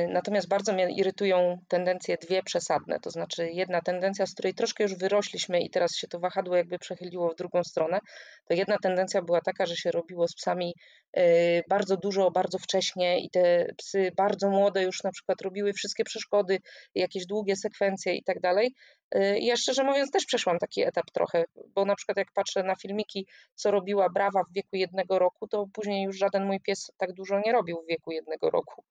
[0.09, 4.95] natomiast bardzo mnie irytują tendencje dwie przesadne, to znaczy jedna tendencja, z której troszkę już
[4.95, 7.99] wyrośliśmy i teraz się to wahadło jakby przechyliło w drugą stronę,
[8.47, 10.73] to jedna tendencja była taka, że się robiło z psami
[11.13, 11.23] e,
[11.69, 16.59] bardzo dużo, bardzo wcześnie i te psy bardzo młode już na przykład robiły wszystkie przeszkody,
[16.95, 18.73] jakieś długie sekwencje i tak dalej.
[19.11, 21.43] E, ja szczerze mówiąc też przeszłam taki etap trochę,
[21.75, 25.65] bo na przykład jak patrzę na filmiki, co robiła Brawa w wieku jednego roku, to
[25.73, 28.83] później już żaden mój pies tak dużo nie robił w wieku jednego roku.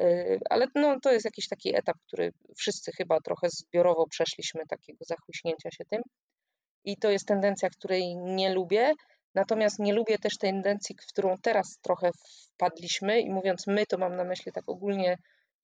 [0.00, 5.04] Y, ale no, to jest jakiś taki etap, który wszyscy chyba trochę zbiorowo przeszliśmy, takiego
[5.04, 6.02] zachłyśnięcia się tym.
[6.84, 8.92] I to jest tendencja, której nie lubię.
[9.34, 12.10] Natomiast nie lubię też tendencji, w którą teraz trochę
[12.54, 15.16] wpadliśmy, i mówiąc my, to mam na myśli tak ogólnie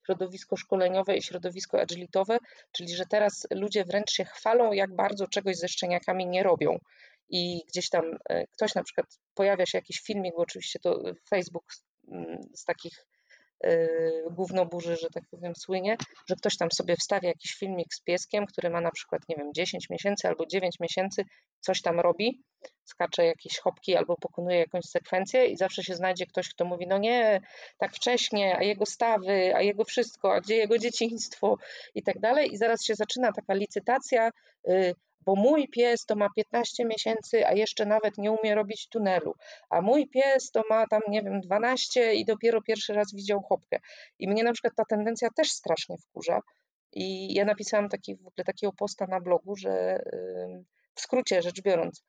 [0.07, 2.39] środowisko szkoleniowe i środowisko agilitowe,
[2.73, 6.79] czyli że teraz ludzie wręcz się chwalą, jak bardzo czegoś ze szczeniakami nie robią.
[7.29, 11.65] I gdzieś tam e, ktoś na przykład pojawia się jakiś filmik, bo oczywiście to Facebook
[12.09, 13.07] mm, z takich
[14.31, 15.97] gówno burzy, że tak powiem, słynie,
[16.29, 19.55] że ktoś tam sobie wstawia jakiś filmik z pieskiem, który ma na przykład, nie wiem,
[19.55, 21.25] 10 miesięcy albo 9 miesięcy,
[21.61, 22.43] coś tam robi,
[22.85, 26.99] skacze jakieś hopki albo pokonuje jakąś sekwencję i zawsze się znajdzie ktoś, kto mówi, no
[26.99, 27.41] nie,
[27.79, 31.57] tak wcześnie, a jego stawy, a jego wszystko, a gdzie jego dzieciństwo
[31.95, 32.53] i tak dalej.
[32.53, 34.31] I zaraz się zaczyna taka licytacja,
[34.69, 34.95] y,
[35.27, 39.35] bo mój pies to ma 15 miesięcy, a jeszcze nawet nie umie robić tunelu,
[39.71, 43.79] a mój pies to ma tam, nie wiem, 12 i dopiero pierwszy raz widział chopkę.
[44.19, 46.41] I mnie na przykład ta tendencja też strasznie wkurza.
[46.93, 50.03] I ja napisałam taki, w ogóle takiego posta na blogu, że
[50.95, 52.03] w skrócie rzecz biorąc,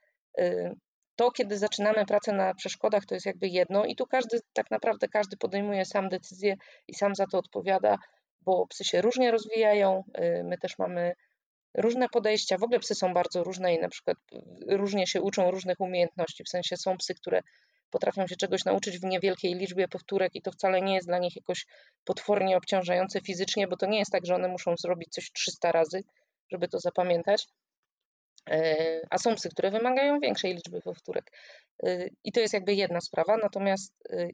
[1.15, 5.07] to, kiedy zaczynamy pracę na przeszkodach, to jest jakby jedno, i tu każdy, tak naprawdę
[5.07, 6.55] każdy podejmuje sam decyzję
[6.87, 7.97] i sam za to odpowiada,
[8.41, 10.03] bo psy się różnie rozwijają.
[10.43, 11.13] My też mamy
[11.77, 12.57] różne podejścia.
[12.57, 14.17] W ogóle psy są bardzo różne i na przykład
[14.67, 16.43] różnie się uczą różnych umiejętności.
[16.43, 17.41] W sensie są psy, które
[17.89, 21.35] potrafią się czegoś nauczyć w niewielkiej liczbie powtórek i to wcale nie jest dla nich
[21.35, 21.65] jakoś
[22.05, 26.03] potwornie obciążające fizycznie, bo to nie jest tak, że one muszą zrobić coś 300 razy,
[26.51, 27.47] żeby to zapamiętać.
[28.49, 31.31] E, a są psy, które wymagają większej liczby powtórek.
[31.83, 34.27] E, I to jest jakby jedna sprawa, natomiast e,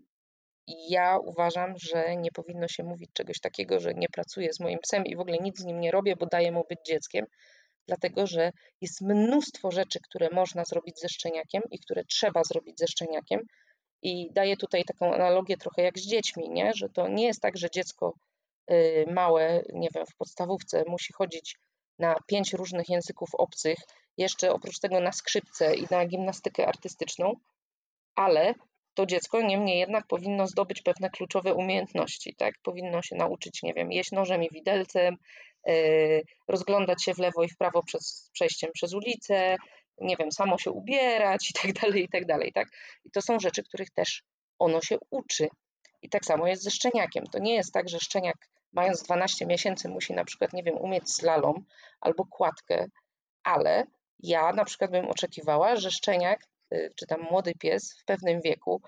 [0.68, 5.06] ja uważam, że nie powinno się mówić czegoś takiego, że nie pracuję z moim psem
[5.06, 7.26] i w ogóle nic z nim nie robię, bo daję mu być dzieckiem,
[7.88, 12.88] dlatego że jest mnóstwo rzeczy, które można zrobić ze szczeniakiem i które trzeba zrobić ze
[12.88, 13.40] szczeniakiem.
[14.02, 16.72] I daję tutaj taką analogię trochę jak z dziećmi, nie?
[16.76, 18.14] że to nie jest tak, że dziecko
[18.72, 21.58] y, małe, nie wiem, w podstawówce musi chodzić
[22.00, 23.78] na pięć różnych języków obcych,
[24.18, 27.34] jeszcze oprócz tego na skrzypce i na gimnastykę artystyczną,
[28.16, 28.54] ale
[28.94, 32.54] to dziecko niemniej jednak powinno zdobyć pewne kluczowe umiejętności, tak?
[32.64, 35.18] Powinno się nauczyć, nie wiem, jeść nożem i widelcem,
[35.68, 39.56] yy, rozglądać się w lewo i w prawo przez przejściem przez ulicę,
[40.02, 42.68] nie wiem, samo się ubierać i tak dalej, i tak dalej, tak?
[43.06, 44.24] I to są rzeczy, których też
[44.60, 45.48] ono się uczy.
[46.02, 47.26] I tak samo jest ze szczeniakiem.
[47.26, 48.36] To nie jest tak, że szczeniak
[48.74, 51.66] mając 12 miesięcy musi na przykład, nie wiem, umieć slalom
[52.02, 52.86] albo kładkę,
[53.44, 53.86] ale
[54.20, 56.53] ja na przykład bym oczekiwała, że szczeniak Y,
[56.96, 58.82] czy tam młody pies w pewnym wieku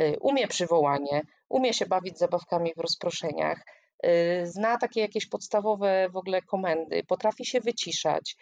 [0.00, 3.58] y, umie przywołanie, umie się bawić zabawkami w rozproszeniach,
[4.06, 8.36] y, zna takie jakieś podstawowe w ogóle komendy, potrafi się wyciszać,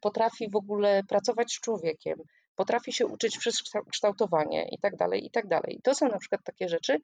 [0.00, 2.18] potrafi w ogóle pracować z człowiekiem,
[2.56, 5.80] potrafi się uczyć przez kształtowanie i tak dalej, i tak dalej.
[5.84, 6.98] To są na przykład takie rzeczy,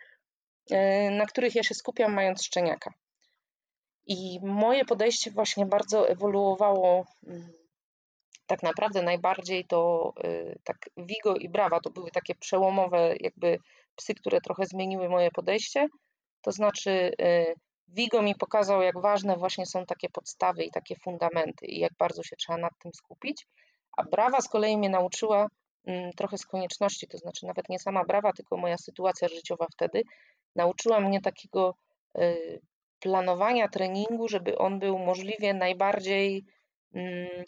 [1.11, 2.91] na których ja się skupiam mając szczeniaka.
[4.07, 7.53] I moje podejście właśnie bardzo ewoluowało mm,
[8.49, 13.59] tak naprawdę najbardziej to y, tak Vigo i Brawa to były takie przełomowe jakby
[13.97, 15.87] psy, które trochę zmieniły moje podejście.
[16.43, 17.55] To znaczy y,
[17.89, 22.23] Vigo mi pokazał, jak ważne właśnie są takie podstawy i takie fundamenty i jak bardzo
[22.23, 23.47] się trzeba nad tym skupić.
[23.97, 25.47] A Brawa z kolei mnie nauczyła
[25.87, 30.03] mm, trochę z konieczności, to znaczy nawet nie sama Brawa, tylko moja sytuacja życiowa wtedy,
[30.57, 31.75] nauczyła mnie takiego
[32.19, 32.61] y,
[33.01, 36.45] planowania treningu, żeby on był możliwie najbardziej
[36.95, 37.45] mm,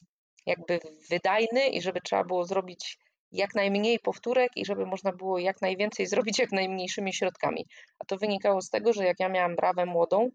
[0.47, 2.99] jakby wydajny i żeby trzeba było zrobić
[3.33, 7.67] jak najmniej powtórek i żeby można było jak najwięcej zrobić jak najmniejszymi środkami.
[7.99, 10.31] A to wynikało z tego, że jak ja miałam brawę młodą,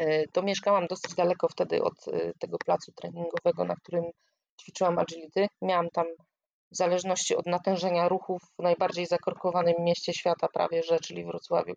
[0.00, 4.04] y, to mieszkałam dosyć daleko wtedy od y, tego placu treningowego, na którym
[4.60, 5.46] ćwiczyłam agility.
[5.62, 6.06] Miałam tam
[6.72, 11.74] w zależności od natężenia ruchów w najbardziej zakorkowanym mieście świata prawie, że, czyli Wrocławiu,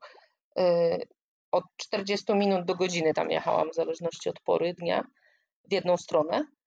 [0.60, 1.08] y,
[1.52, 5.04] od 40 minut do godziny tam jechałam w zależności od pory dnia
[5.70, 6.61] w jedną stronę E,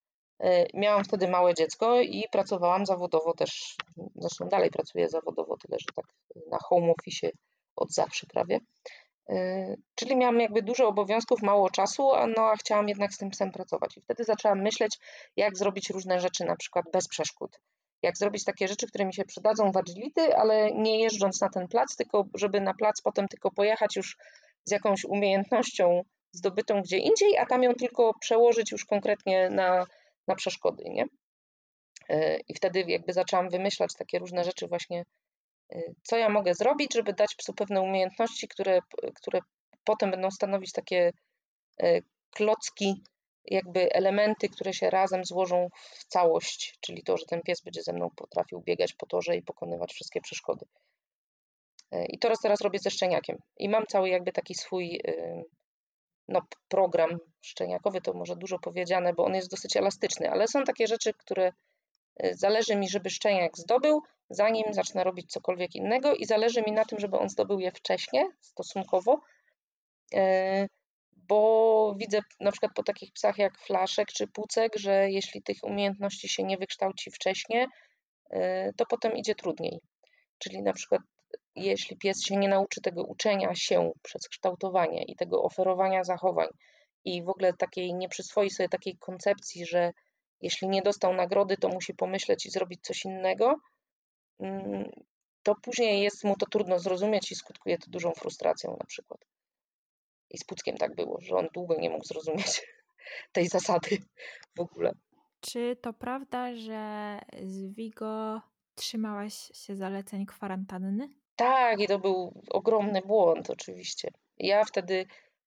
[0.74, 3.76] miałam wtedy małe dziecko i pracowałam zawodowo też,
[4.16, 6.04] zresztą dalej pracuję zawodowo, tyle że tak
[6.50, 7.30] na home office
[7.76, 8.60] od zawsze prawie.
[9.28, 13.52] E, czyli miałam jakby dużo obowiązków, mało czasu, no a chciałam jednak z tym psem
[13.52, 13.96] pracować.
[13.96, 14.98] I wtedy zaczęłam myśleć,
[15.36, 17.60] jak zrobić różne rzeczy, na przykład bez przeszkód.
[18.02, 21.68] Jak zrobić takie rzeczy, które mi się przydadzą w agility, ale nie jeżdżąc na ten
[21.68, 24.16] plac, tylko żeby na plac potem tylko pojechać już
[24.64, 26.02] z jakąś umiejętnością
[26.32, 29.86] zdobytą gdzie indziej, a tam ją tylko przełożyć już konkretnie na,
[30.26, 31.04] na przeszkody, nie?
[32.08, 35.04] E, I wtedy jakby zaczęłam wymyślać takie różne rzeczy właśnie,
[35.72, 38.80] e, co ja mogę zrobić, żeby dać psu pewne umiejętności, które,
[39.14, 39.40] które
[39.84, 41.10] potem będą stanowić takie
[41.82, 43.02] e, klocki,
[43.44, 47.92] jakby elementy, które się razem złożą w całość, czyli to, że ten pies będzie ze
[47.92, 50.66] mną potrafił biegać po torze i pokonywać wszystkie przeszkody.
[52.08, 53.38] I to teraz robię ze szczeniakiem.
[53.56, 55.00] I mam cały jakby taki swój
[56.28, 60.86] no, program szczeniakowy, to może dużo powiedziane, bo on jest dosyć elastyczny, ale są takie
[60.86, 61.52] rzeczy, które
[62.24, 66.84] y, zależy mi, żeby szczeniak zdobył, zanim zacznę robić cokolwiek innego i zależy mi na
[66.84, 69.20] tym, żeby on zdobył je wcześnie, stosunkowo,
[70.14, 70.68] y,
[71.12, 76.28] bo widzę na przykład po takich psach jak flaszek czy pucek, że jeśli tych umiejętności
[76.28, 77.66] się nie wykształci wcześniej,
[78.32, 78.38] y,
[78.76, 79.80] to potem idzie trudniej.
[80.38, 81.02] Czyli na przykład
[81.56, 86.48] jeśli pies się nie nauczy tego uczenia się przez kształtowanie i tego oferowania zachowań
[87.04, 89.92] i w ogóle takiej nie przyswoi sobie takiej koncepcji, że
[90.40, 93.56] jeśli nie dostał nagrody, to musi pomyśleć i zrobić coś innego,
[94.40, 94.90] mm,
[95.42, 99.20] to później jest mu to trudno zrozumieć i skutkuje to dużą frustracją na przykład.
[100.30, 102.62] I z Puckiem tak było, że on długo nie mógł zrozumieć
[103.32, 103.98] tej zasady
[104.56, 104.92] w ogóle.
[105.40, 108.40] Czy to prawda, że z Vigo
[108.74, 111.08] trzymałaś się zaleceń kwarantanny?
[111.36, 114.08] Tak, i to był ogromny błąd oczywiście.
[114.38, 115.06] Ja wtedy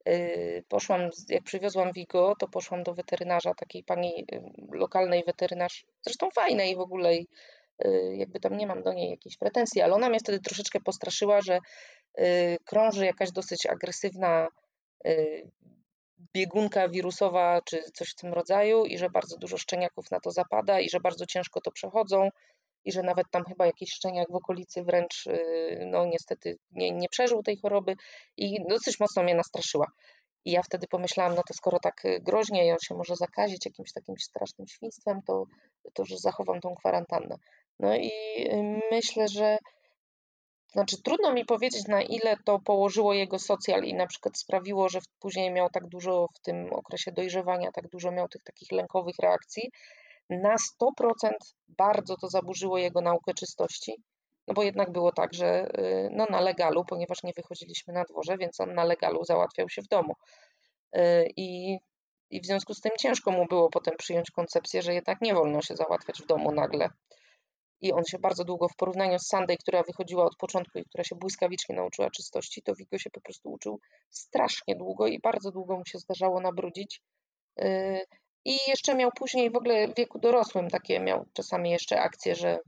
[0.10, 6.30] y, poszłam, jak przywiozłam Vigo, to poszłam do weterynarza, takiej pani y, lokalnej weterynarz, zresztą
[6.32, 7.28] fajnej w ogóle i
[7.86, 11.42] y, jakby tam nie mam do niej jakiejś pretensji, ale ona mnie wtedy troszeczkę postraszyła,
[11.42, 11.60] że
[12.66, 14.48] krąży jakaś dosyć agresywna
[16.34, 20.80] biegunka wirusowa czy coś w tym rodzaju i że bardzo dużo szczeniaków na to zapada
[20.80, 22.30] i że bardzo ciężko to przechodzą
[22.86, 27.10] i że nawet tam chyba jakiś szczeniak w okolicy wręcz y, no niestety nie, nie
[27.10, 27.96] przeżył tej choroby
[28.38, 29.88] i dosyć mocno mnie nastraszyła.
[30.46, 33.94] I ja wtedy pomyślałam, no to skoro tak y, groźnie on się może zakazić jakimś
[33.94, 35.44] takim strasznym świństwem, to,
[35.94, 37.36] to że zachowam tą kwarantannę.
[37.80, 39.58] No i y, myślę, że
[40.72, 45.00] znaczy, trudno mi powiedzieć, na ile to położyło jego socjal i na przykład sprawiło, że
[45.20, 49.72] później miał tak dużo w tym okresie dojrzewania, tak dużo miał tych takich lękowych reakcji.
[50.30, 51.32] Na 100%
[51.68, 53.94] bardzo to zaburzyło jego naukę czystości,
[54.48, 58.38] no bo jednak było tak, że y, no na legalu, ponieważ nie wychodziliśmy na dworze,
[58.38, 60.14] więc on na legalu załatwiał się w domu.
[60.96, 61.78] Y, I,
[62.30, 65.62] I w związku z tym ciężko mu było potem przyjąć koncepcję, że jednak nie wolno
[65.62, 66.90] się załatwiać w domu nagle
[67.82, 71.04] i on się bardzo długo w porównaniu z Sunday, która wychodziła od początku i która
[71.04, 75.78] się błyskawicznie nauczyła czystości, to Vigo się po prostu uczył strasznie długo i bardzo długo
[75.78, 77.02] mu się zdarzało nabrudzić.
[78.48, 82.60] I jeszcze miał później w ogóle w wieku dorosłym takie, miał czasami jeszcze akcje, że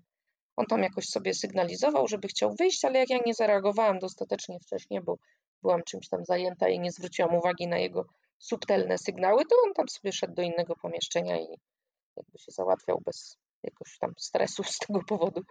[0.56, 5.02] on tam jakoś sobie sygnalizował, żeby chciał wyjść, ale jak ja nie zareagowałam dostatecznie wcześnie,
[5.02, 5.18] bo
[5.62, 8.06] byłam czymś tam zajęta i nie zwróciłam uwagi na jego
[8.40, 11.48] subtelne sygnały, to on tam sobie szedł do innego pomieszczenia i
[12.16, 15.42] jakby się załatwiał bez, jakoś tam stresu z tego powodu.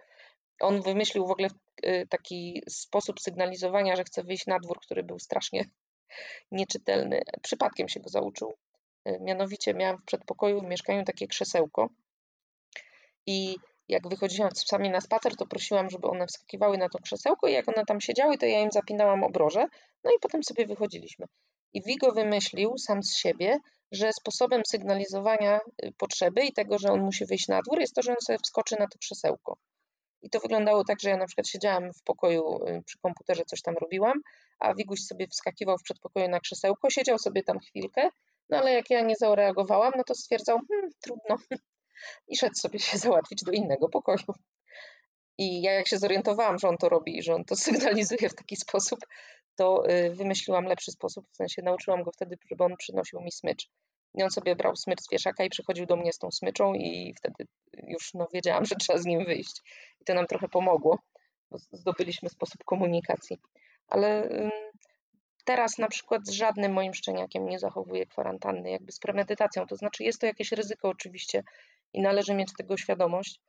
[0.61, 1.49] On wymyślił w ogóle
[1.85, 5.65] y, taki sposób sygnalizowania, że chce wyjść na dwór, który był strasznie
[6.51, 7.21] nieczytelny.
[7.41, 8.53] Przypadkiem się go zauczył.
[9.09, 11.89] Y, mianowicie miałam w przedpokoju w mieszkaniu takie krzesełko
[13.25, 13.55] i
[13.87, 17.53] jak wychodziłam z psami na spacer, to prosiłam, żeby one wskakiwały na to krzesełko i
[17.53, 19.65] jak one tam siedziały, to ja im zapinałam obroże,
[20.03, 21.25] no i potem sobie wychodziliśmy.
[21.73, 23.57] I Vigo wymyślił sam z siebie,
[23.91, 28.01] że sposobem sygnalizowania y, potrzeby i tego, że on musi wyjść na dwór, jest to,
[28.01, 29.57] że on sobie wskoczy na to krzesełko.
[30.21, 33.61] I to wyglądało tak, że ja na przykład siedziałam w pokoju y, przy komputerze, coś
[33.61, 34.21] tam robiłam,
[34.59, 38.09] a Wiguś sobie wskakiwał w przedpokoju na krzesełko, siedział sobie tam chwilkę,
[38.49, 41.35] no ale jak ja nie zareagowałam, no to stwierdzał, hmm, trudno,
[42.27, 44.33] i szedł sobie się załatwić do innego pokoju.
[45.37, 48.55] I ja jak się zorientowałam, że on to robi że on to sygnalizuje w taki
[48.55, 48.99] sposób,
[49.55, 53.69] to y, wymyśliłam lepszy sposób, w sensie nauczyłam go wtedy, żeby on przynosił mi smycz.
[54.13, 57.13] I on sobie brał smycz z wieszaka i przychodził do mnie z tą smyczą i
[57.17, 57.47] wtedy
[57.87, 59.61] już no, wiedziałam, że trzeba z nim wyjść.
[60.01, 60.99] I to nam trochę pomogło,
[61.51, 63.37] bo zdobyliśmy sposób komunikacji.
[63.87, 64.29] Ale
[65.49, 69.67] teraz na przykład z żadnym moim szczeniakiem nie zachowuję kwarantanny, jakby z premedytacją.
[69.67, 71.43] To znaczy jest to jakieś ryzyko oczywiście
[71.93, 73.41] i należy mieć tego świadomość,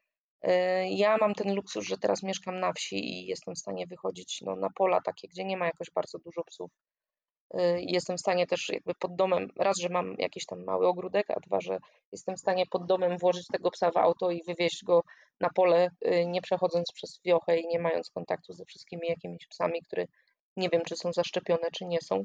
[0.43, 4.43] E, ja mam ten luksus, że teraz mieszkam na wsi i jestem w stanie wychodzić
[4.43, 6.71] no, na pola takie, gdzie nie ma jakoś bardzo dużo psów.
[7.55, 11.31] E, jestem w stanie też jakby pod domem, raz, że mam jakiś tam mały ogródek,
[11.31, 11.79] a dwa, że
[12.13, 15.03] jestem w stanie pod domem włożyć tego psa w auto i wywieźć go
[15.41, 19.83] na pole, e, nie przechodząc przez wiochę i nie mając kontaktu ze wszystkimi jakimiś psami,
[19.83, 20.07] które
[20.61, 22.25] nie wiem, czy są zaszczepione, czy nie są.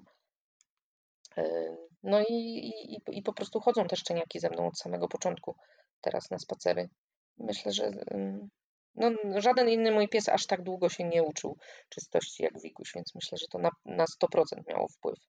[2.03, 5.55] No i, i, i po prostu chodzą te szczeniaki ze mną od samego początku
[6.01, 6.89] teraz na spacery.
[7.38, 7.91] Myślę, że
[8.95, 9.11] no,
[9.41, 11.57] żaden inny mój pies aż tak długo się nie uczył
[11.89, 15.19] czystości jak Wikuś, więc myślę, że to na, na 100% miało wpływ.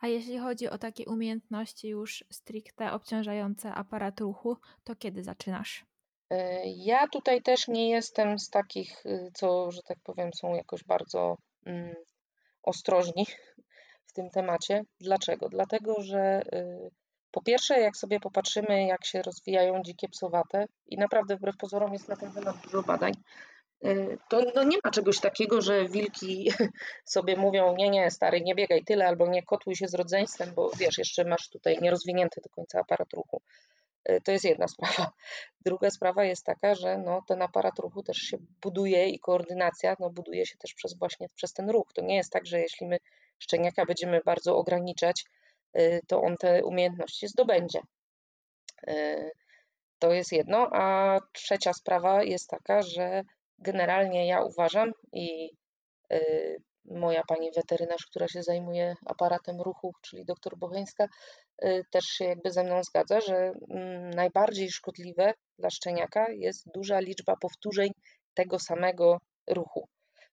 [0.00, 5.84] A jeśli chodzi o takie umiejętności już stricte obciążające aparat ruchu, to kiedy zaczynasz?
[6.30, 10.84] E, ja tutaj też nie jestem z takich, y, co, że tak powiem, są jakoś
[10.84, 11.36] bardzo
[11.66, 11.94] mm,
[12.62, 13.26] ostrożni
[14.06, 14.84] w tym temacie.
[15.00, 15.48] Dlaczego?
[15.48, 16.90] Dlatego, że y,
[17.30, 22.08] po pierwsze, jak sobie popatrzymy, jak się rozwijają dzikie psowate, i naprawdę wbrew pozorom jest
[22.08, 23.12] na ten temat dużo badań,
[23.84, 26.52] y, to no nie ma czegoś takiego, że wilki
[27.04, 30.70] sobie mówią, nie, nie, stary, nie biegaj tyle, albo nie kotłuj się z rodzeństwem, bo
[30.78, 33.42] wiesz, jeszcze masz tutaj nierozwinięty do końca aparat ruchu.
[34.08, 35.12] Y, to jest jedna sprawa.
[35.60, 40.10] Druga sprawa jest taka, że no, ten aparat ruchu też się buduje i koordynacja no,
[40.10, 41.92] buduje się też przez właśnie przez ten ruch.
[41.94, 42.98] To nie jest tak, że jeśli my
[43.38, 45.24] szczeniaka będziemy bardzo ograniczać,
[45.78, 47.80] Y, to on te umiejętności zdobędzie.
[48.88, 49.30] Y,
[49.98, 50.68] to jest jedno.
[50.72, 53.22] A trzecia sprawa jest taka, że
[53.58, 55.50] generalnie ja uważam i
[56.84, 61.06] moja pani weterynarz, która się zajmuje aparatem ruchu, czyli doktor Bocheńska,
[61.90, 67.36] też się jakby ze mną zgadza, że mm, najbardziej szkodliwe dla szczeniaka jest duża liczba
[67.36, 67.90] powtórzeń
[68.34, 69.88] tego samego ruchu.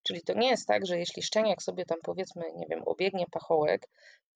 [0.07, 3.87] Czyli to nie jest tak, że jeśli szczeniak sobie tam powiedzmy, nie wiem, obiegnie pachołek,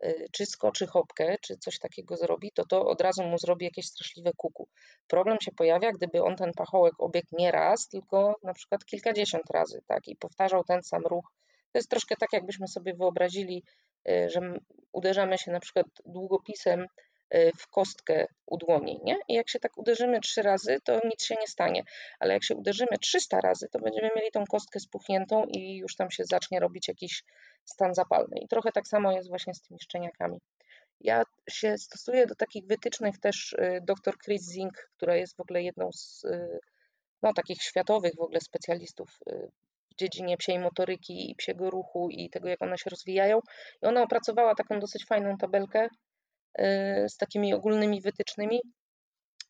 [0.06, 3.86] y, czy skoczy hopkę, czy coś takiego zrobi, to to od razu mu zrobi jakieś
[3.86, 4.68] straszliwe kuku.
[5.08, 9.82] Problem się pojawia, gdyby on ten pachołek obiegł nie raz, tylko na przykład kilkadziesiąt razy,
[9.88, 11.32] tak, i powtarzał ten sam ruch.
[11.72, 14.54] To jest troszkę tak, jakbyśmy sobie wyobrazili, y, że
[14.91, 16.88] uderzamy się na przykład długopisem
[17.36, 19.18] Y, w kostkę u dłoni, nie?
[19.28, 21.84] I jak się tak uderzymy trzy razy, to nic się nie stanie,
[22.20, 26.12] ale jak się uderzymy 300 razy, to będziemy mieli tą kostkę spuchniętą i już tam
[26.12, 27.24] się zacznie robić jakiś
[27.66, 28.39] stan zapalny.
[28.41, 30.39] I trochę tak samo jest właśnie z tymi szczeniakami.
[30.99, 35.64] Ja się stosuję do takich wytycznych też y, dr Chris Zink, która jest w ogóle
[35.64, 36.60] jedną z y,
[37.24, 39.20] no, takich światowych w ogóle specjalistów
[40.02, 43.39] dziedzinie psiej motoryki i psiego ruchu i tego, jak one się rozwijają.
[43.84, 45.88] I ona opracowała taką dosyć fajną tabelkę,
[46.60, 48.62] Y, z takimi ogólnymi wytycznymi,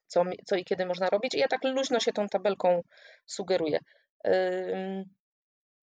[0.07, 1.35] co, co i kiedy można robić.
[1.35, 2.81] I ja tak luźno się tą tabelką
[3.25, 3.79] sugeruję.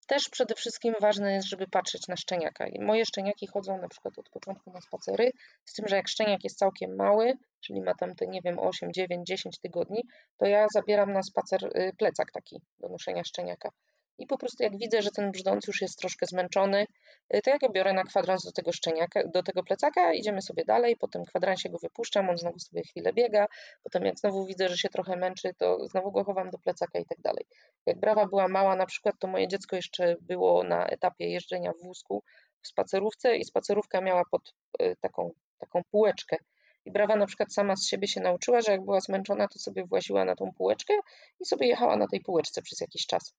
[0.07, 2.67] Też przede wszystkim ważne jest, żeby patrzeć na szczeniaka.
[2.81, 5.31] Moje szczeniaki chodzą na przykład od początku na spacery,
[5.65, 8.93] z tym, że jak szczeniak jest całkiem mały, czyli ma tam te, nie wiem, 8,
[8.93, 10.03] 9, 10 tygodni,
[10.37, 13.71] to ja zabieram na spacer y, plecak taki do noszenia szczeniaka.
[14.19, 16.87] I po prostu jak widzę, że ten brzdąc już jest troszkę zmęczony,
[17.35, 20.65] y, to ja go biorę na kwadrans do tego szczeniaka, do tego plecaka, idziemy sobie
[20.65, 23.47] dalej, po tym kwadransie go wypuszczam, on znowu sobie chwilę biega,
[23.83, 27.05] potem jak znowu widzę, że się trochę męczy, to znowu go chowam do plecaka i
[27.05, 27.47] tak dalej.
[27.87, 31.83] Jak brawa była mała na przykład, to moje dziecko jeszcze było na etapie jeżdżenia w
[31.83, 32.23] wózku
[32.63, 36.37] w spacerówce i spacerówka miała pod y, taką, taką półeczkę.
[36.85, 39.85] I brawa na przykład sama z siebie się nauczyła, że jak była zmęczona, to sobie
[39.85, 40.95] właziła na tą półeczkę
[41.41, 43.35] i sobie jechała na tej półeczce przez jakiś czas.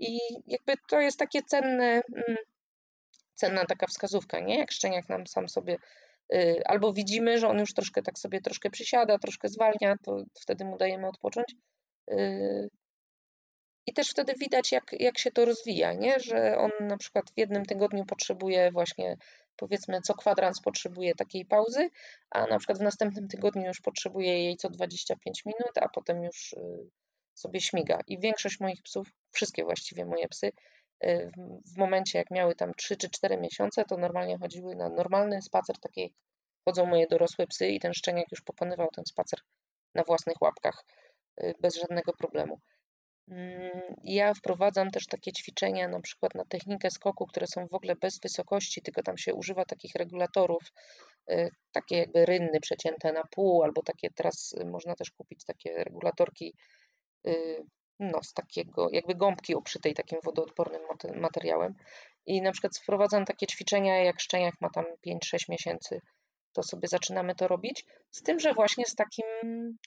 [0.00, 2.36] I jakby to jest takie cenne, mm,
[3.34, 4.58] cenna taka wskazówka, nie?
[4.58, 5.76] Jak szczeniak nam sam sobie
[6.34, 10.64] y, albo widzimy, że on już troszkę tak sobie troszkę przysiada, troszkę zwalnia, to wtedy
[10.64, 11.54] mu dajemy odpocząć.
[12.10, 12.68] Y,
[13.86, 16.20] I też wtedy widać, jak, jak się to rozwija, nie?
[16.20, 19.16] że on na przykład w jednym tygodniu potrzebuje właśnie,
[19.56, 21.90] powiedzmy, co kwadrans potrzebuje takiej pauzy,
[22.30, 26.52] a na przykład w następnym tygodniu już potrzebuje jej co 25 minut, a potem już
[26.52, 26.90] y,
[27.34, 27.98] sobie śmiga.
[28.06, 30.52] I większość moich psów, wszystkie właściwie moje psy,
[31.04, 31.30] y,
[31.74, 35.78] w momencie jak miały tam 3 czy 4 miesiące, to normalnie chodziły na normalny spacer,
[35.78, 36.12] takie jak
[36.64, 39.38] chodzą moje dorosłe psy i ten szczeniak już pokonywał ten spacer
[39.94, 40.84] na własnych łapkach
[41.42, 42.60] y, bez żadnego problemu.
[43.28, 47.96] Mm, ja wprowadzam też takie ćwiczenia, na przykład na technikę skoku, które są w ogóle
[47.96, 50.62] bez wysokości, tylko tam się używa takich regulatorów,
[51.30, 56.54] y, takie jakby rynny przecięte na pół, albo takie teraz można też kupić takie regulatorki
[58.00, 60.82] no, z takiego, jakby gąbki oprzytej takim wodoodpornym
[61.14, 61.74] materiałem.
[62.26, 65.18] I na przykład wprowadzam takie ćwiczenia, jak szczeniak ma tam 5-6
[65.48, 66.00] miesięcy,
[66.52, 69.24] to sobie zaczynamy to robić, z tym, że właśnie z takim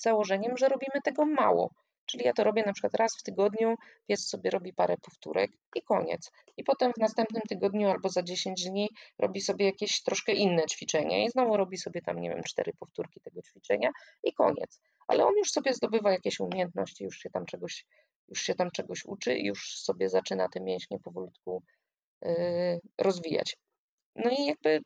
[0.01, 1.69] założeniem, że robimy tego mało.
[2.06, 3.76] Czyli ja to robię na przykład raz w tygodniu,
[4.08, 6.32] pies sobie robi parę powtórek i koniec.
[6.58, 8.89] I potem w następnym tygodniu albo za 10 dni
[9.20, 13.22] robi sobie jakieś troszkę inne ćwiczenie i znowu robi sobie tam, nie wiem, cztery powtórki
[13.22, 13.89] tego ćwiczenia
[14.24, 17.86] i koniec ale on już sobie zdobywa jakieś umiejętności, już się tam czegoś,
[18.28, 21.64] już się tam czegoś uczy i już sobie zaczyna te mięśnie powolutku
[22.22, 22.32] yy,
[22.97, 23.58] rozwijać.
[24.16, 24.80] No i jakby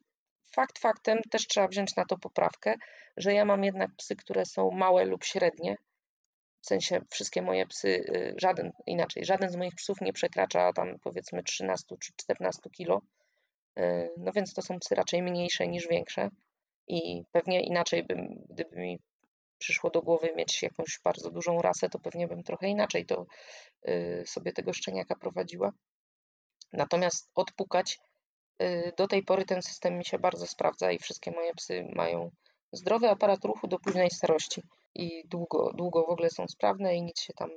[0.55, 2.76] fakt faktem też trzeba wziąć na to poprawkę,
[3.18, 5.76] że ja mam jednak psy, które są małe lub średnie.
[6.68, 10.99] W sensie wszystkie moje psy, yy, żaden inaczej, żaden z moich psów nie przekracza tam
[11.03, 13.01] powiedzmy 13 czy 14 kilo.
[13.76, 16.30] Yy, no więc to są psy raczej mniejsze niż większe.
[16.88, 18.99] I pewnie inaczej bym, gdyby mi
[19.57, 23.26] przyszło do głowy mieć jakąś bardzo dużą rasę, to pewnie bym trochę inaczej to
[23.89, 25.72] y, sobie tego szczeniaka prowadziła.
[26.74, 27.99] Natomiast odpukać
[28.61, 32.32] y, do tej pory ten system mi się bardzo sprawdza i wszystkie moje psy mają
[32.72, 34.63] zdrowy aparat ruchu do późnej starości
[34.97, 37.49] i długo, długo w ogóle są sprawne i nic się tam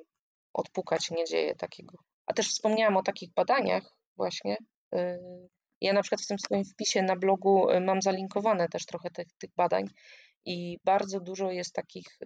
[0.52, 1.98] odpukać nie dzieje takiego.
[2.26, 4.56] A też wspomniałam o takich badaniach właśnie.
[4.94, 5.18] Y,
[5.80, 9.50] ja na przykład w tym swoim wpisie na blogu mam zalinkowane też trochę tych, tych
[9.56, 9.84] badań
[10.44, 12.18] i bardzo dużo jest takich,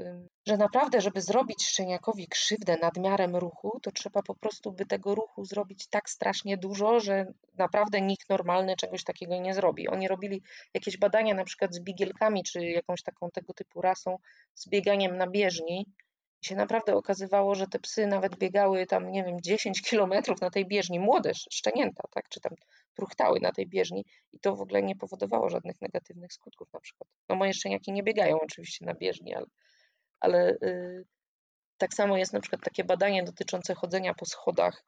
[0.46, 5.44] że naprawdę, żeby zrobić szczeniakowi krzywdę nadmiarem ruchu, to trzeba po prostu by tego ruchu
[5.44, 7.26] zrobić tak strasznie dużo, że
[7.58, 9.88] naprawdę nikt normalny czegoś takiego nie zrobi.
[9.88, 10.42] Oni robili
[10.74, 14.16] jakieś badania na przykład z bigielkami, czy jakąś taką tego typu rasą,
[14.54, 15.86] z bieganiem na bieżni
[16.44, 20.66] się naprawdę okazywało, że te psy nawet biegały tam, nie wiem, 10 kilometrów na tej
[20.66, 22.52] bieżni, młode szczenięta, tak, czy tam
[22.94, 24.04] truchtały na tej bieżni.
[24.32, 27.08] I to w ogóle nie powodowało żadnych negatywnych skutków na przykład.
[27.28, 29.46] No moje szczeniaki nie biegają oczywiście na bieżni, ale,
[30.20, 31.04] ale yy,
[31.78, 34.84] tak samo jest na przykład takie badanie dotyczące chodzenia po schodach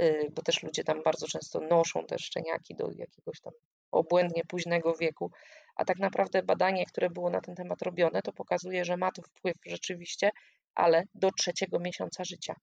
[0.00, 3.52] y, bo też ludzie tam bardzo często noszą te szczeniaki do jakiegoś tam
[3.92, 5.30] obłędnie późnego wieku,
[5.76, 9.22] a tak naprawdę badanie, które było na ten temat robione, to pokazuje, że ma to
[9.22, 10.30] wpływ rzeczywiście,
[10.74, 12.54] ale do trzeciego miesiąca życia.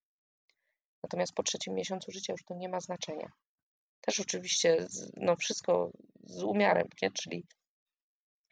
[1.03, 3.31] Natomiast po trzecim miesiącu życia już to nie ma znaczenia.
[4.01, 5.91] Też oczywiście no wszystko
[6.23, 7.11] z umiarem, nie?
[7.11, 7.43] czyli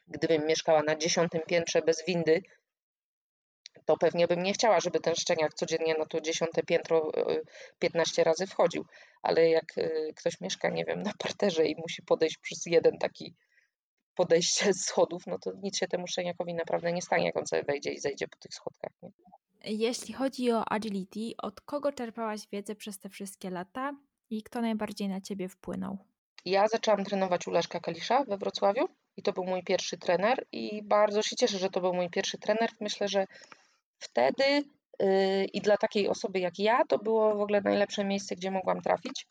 [0.08, 2.41] gdybym mieszkała na dziesiątym piętrze bez windy,
[3.86, 7.12] to pewnie bym nie chciała, żeby ten szczeniak codziennie na to dziesiąte piętro
[7.80, 8.86] 15 e, razy wchodził.
[9.22, 13.36] Ale jak e, ktoś mieszka, nie wiem, na parterze i musi podejść przez jeden taki
[14.16, 17.64] podejście z schodów, no to nic się temu szczeniakowi naprawdę nie stanie, jak on sobie
[17.64, 18.91] wejdzie i zejdzie po tych schodkach.
[19.03, 19.10] Nie?
[19.66, 23.93] Jeśli chodzi o agility, od kogo czerpałaś wiedzę przez te wszystkie lata
[24.30, 25.97] i kto najbardziej na ciebie wpłynął?
[26.45, 30.84] Ja zaczęłam trenować u Leszka Kalisza we Wrocławiu i to był mój pierwszy trener i
[30.84, 32.70] bardzo się cieszę, że to był mój pierwszy trener.
[32.82, 33.26] Myślę, że
[33.99, 34.43] wtedy
[34.99, 38.82] yy, i dla takiej osoby jak ja to było w ogóle najlepsze miejsce, gdzie mogłam
[38.82, 39.28] trafić.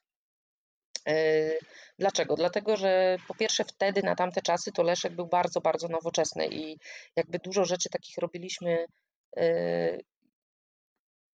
[1.07, 1.59] Yy,
[1.99, 2.35] dlaczego?
[2.35, 6.79] Dlatego, że po pierwsze wtedy na tamte czasy to Leszek był bardzo, bardzo nowoczesny i
[7.17, 8.87] jakby dużo rzeczy takich robiliśmy
[9.37, 10.05] yy,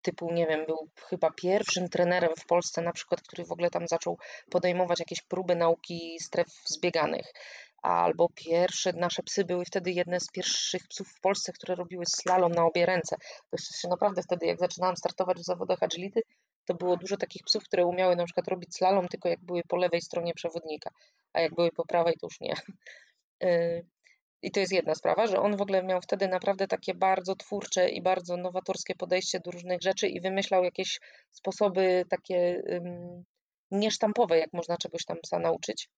[0.01, 3.87] typu, nie wiem, był chyba pierwszym trenerem w Polsce na przykład, który w ogóle tam
[3.87, 4.17] zaczął
[4.51, 7.33] podejmować jakieś próby nauki stref zbieganych.
[7.81, 12.51] Albo pierwsze nasze psy były wtedy jedne z pierwszych psów w Polsce, które robiły slalom
[12.51, 13.15] na obie ręce.
[13.49, 16.21] To się naprawdę wtedy, jak zaczynałam startować w zawodach agility,
[16.65, 19.77] to było dużo takich psów, które umiały na przykład robić slalom, tylko jak były po
[19.77, 20.89] lewej stronie przewodnika,
[21.33, 22.53] a jak były po prawej, to już nie.
[24.41, 27.89] I to jest jedna sprawa, że on w ogóle miał wtedy naprawdę takie bardzo twórcze
[27.89, 30.99] i bardzo nowatorskie podejście do różnych rzeczy i wymyślał jakieś
[31.31, 33.23] sposoby takie um,
[33.71, 35.89] niesztampowe, jak można czegoś tam psa nauczyć.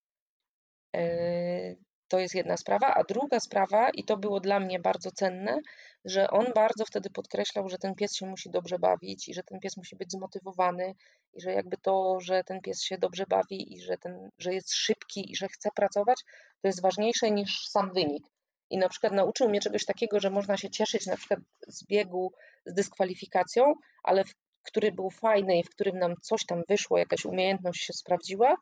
[0.94, 1.78] Yy,
[2.08, 2.94] to jest jedna sprawa.
[2.94, 5.60] A druga sprawa, i to było dla mnie bardzo cenne,
[6.06, 9.60] że on bardzo wtedy podkreślał, że ten pies się musi dobrze bawić i że ten
[9.60, 10.96] pies musi być zmotywowany
[11.34, 14.74] i że jakby to, że ten pies się dobrze bawi i że, ten, że jest
[14.74, 16.22] szybki i że chce pracować,
[16.62, 18.33] to jest ważniejsze niż sam wynik.
[18.74, 22.32] I na przykład nauczył mnie czegoś takiego, że można się cieszyć na przykład z biegu
[22.66, 27.26] z dyskwalifikacją, ale w, który był fajny i w którym nam coś tam wyszło, jakaś
[27.26, 28.56] umiejętność się sprawdziła,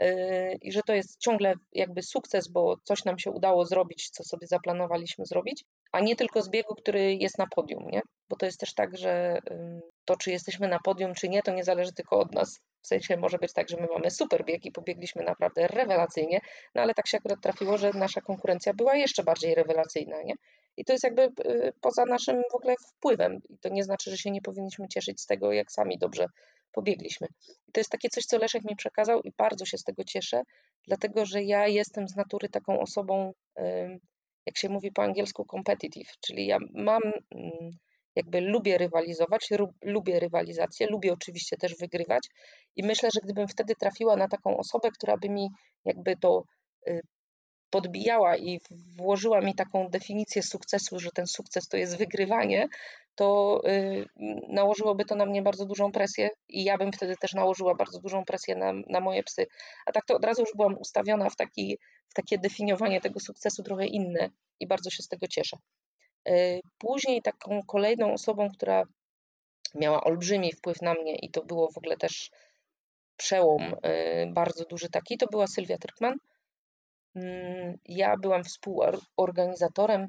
[0.00, 4.24] yy, i że to jest ciągle jakby sukces, bo coś nam się udało zrobić, co
[4.24, 8.02] sobie zaplanowaliśmy zrobić, a nie tylko z biegu, który jest na podium, nie?
[8.28, 9.38] Bo to jest też tak, że
[10.04, 12.60] to, czy jesteśmy na podium, czy nie, to nie zależy tylko od nas.
[12.82, 16.40] W sensie może być tak, że my mamy super bieg i pobiegliśmy naprawdę rewelacyjnie,
[16.74, 20.34] no ale tak się akurat trafiło, że nasza konkurencja była jeszcze bardziej rewelacyjna, nie?
[20.76, 23.40] I to jest jakby y, poza naszym w ogóle wpływem.
[23.48, 26.26] I to nie znaczy, że się nie powinniśmy cieszyć z tego, jak sami dobrze
[26.72, 27.26] pobiegliśmy.
[27.68, 30.42] I to jest takie coś, co Leszek mi przekazał i bardzo się z tego cieszę,
[30.86, 33.32] dlatego że ja jestem z natury taką osobą,
[34.46, 37.02] jak się mówi po angielsku, competitive, czyli ja mam
[38.16, 39.48] jakby lubię rywalizować,
[39.82, 42.28] lubię rywalizację, lubię oczywiście też wygrywać
[42.76, 45.48] i myślę, że gdybym wtedy trafiła na taką osobę, która by mi
[45.84, 46.44] jakby to
[46.88, 47.00] y,
[47.70, 48.60] podbijała i
[48.96, 52.68] włożyła mi taką definicję sukcesu, że ten sukces to jest wygrywanie,
[53.14, 54.06] to y,
[54.48, 58.24] nałożyłoby to na mnie bardzo dużą presję i ja bym wtedy też nałożyła bardzo dużą
[58.24, 59.46] presję na, na moje psy.
[59.86, 63.62] A tak to od razu już byłam ustawiona w, taki, w takie definiowanie tego sukcesu
[63.62, 65.56] trochę inne i bardzo się z tego cieszę.
[66.28, 68.82] Y, później taką kolejną osobą, która
[69.74, 72.30] miała olbrzymi wpływ na mnie i to było w ogóle też
[73.16, 76.14] przełom y, bardzo duży taki, to była Sylwia Trykman.
[77.14, 80.08] Mm, ja byłam współorganizatorem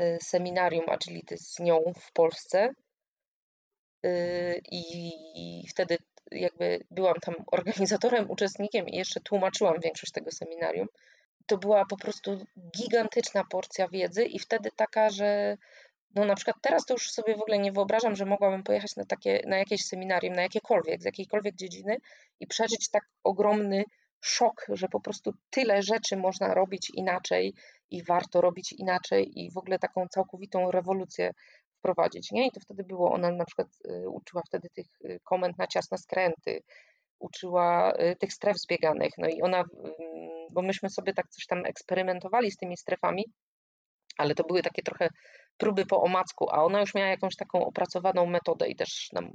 [0.00, 2.68] y, seminarium Agility z nią w Polsce
[4.72, 5.98] i wtedy
[6.30, 10.88] jakby byłam tam organizatorem, uczestnikiem i jeszcze tłumaczyłam większość tego seminarium
[11.46, 15.56] to była po prostu gigantyczna porcja wiedzy i wtedy taka, że
[16.14, 19.04] no na przykład teraz to już sobie w ogóle nie wyobrażam, że mogłabym pojechać na,
[19.04, 21.96] takie, na jakieś seminarium, na jakiekolwiek, z jakiejkolwiek dziedziny
[22.40, 23.84] i przeżyć tak ogromny
[24.20, 27.54] szok, że po prostu tyle rzeczy można robić inaczej
[27.90, 31.30] i warto robić inaczej i w ogóle taką całkowitą rewolucję
[31.78, 32.46] wprowadzić, nie?
[32.46, 35.98] I to wtedy było, ona na przykład y, uczyła wtedy tych y, komend na ciasne
[35.98, 36.62] skręty,
[37.18, 39.64] uczyła y, tych stref zbieganych, no i ona
[40.50, 43.24] bo myśmy sobie tak coś tam eksperymentowali z tymi strefami,
[44.18, 45.08] ale to były takie trochę
[45.56, 49.32] próby po omacku, a ona już miała jakąś taką opracowaną metodę i też nam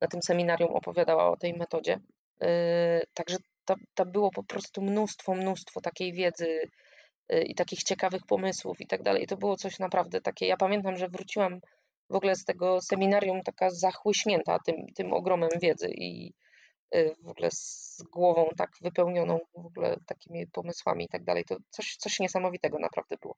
[0.00, 1.98] na tym seminarium opowiadała o tej metodzie.
[2.40, 2.48] Yy,
[3.14, 6.60] także to, to było po prostu mnóstwo, mnóstwo takiej wiedzy
[7.28, 9.26] yy, i takich ciekawych pomysłów i tak dalej.
[9.26, 10.46] To było coś naprawdę takie.
[10.46, 11.60] Ja pamiętam, że wróciłam
[12.10, 16.43] w ogóle z tego seminarium taka zachłyśnięta tym, tym ogromem wiedzy i Y,
[17.22, 21.44] w ogóle z głową tak wypełnioną w ogóle takimi pomysłami i tak dalej.
[21.44, 23.36] To coś, coś niesamowitego naprawdę było.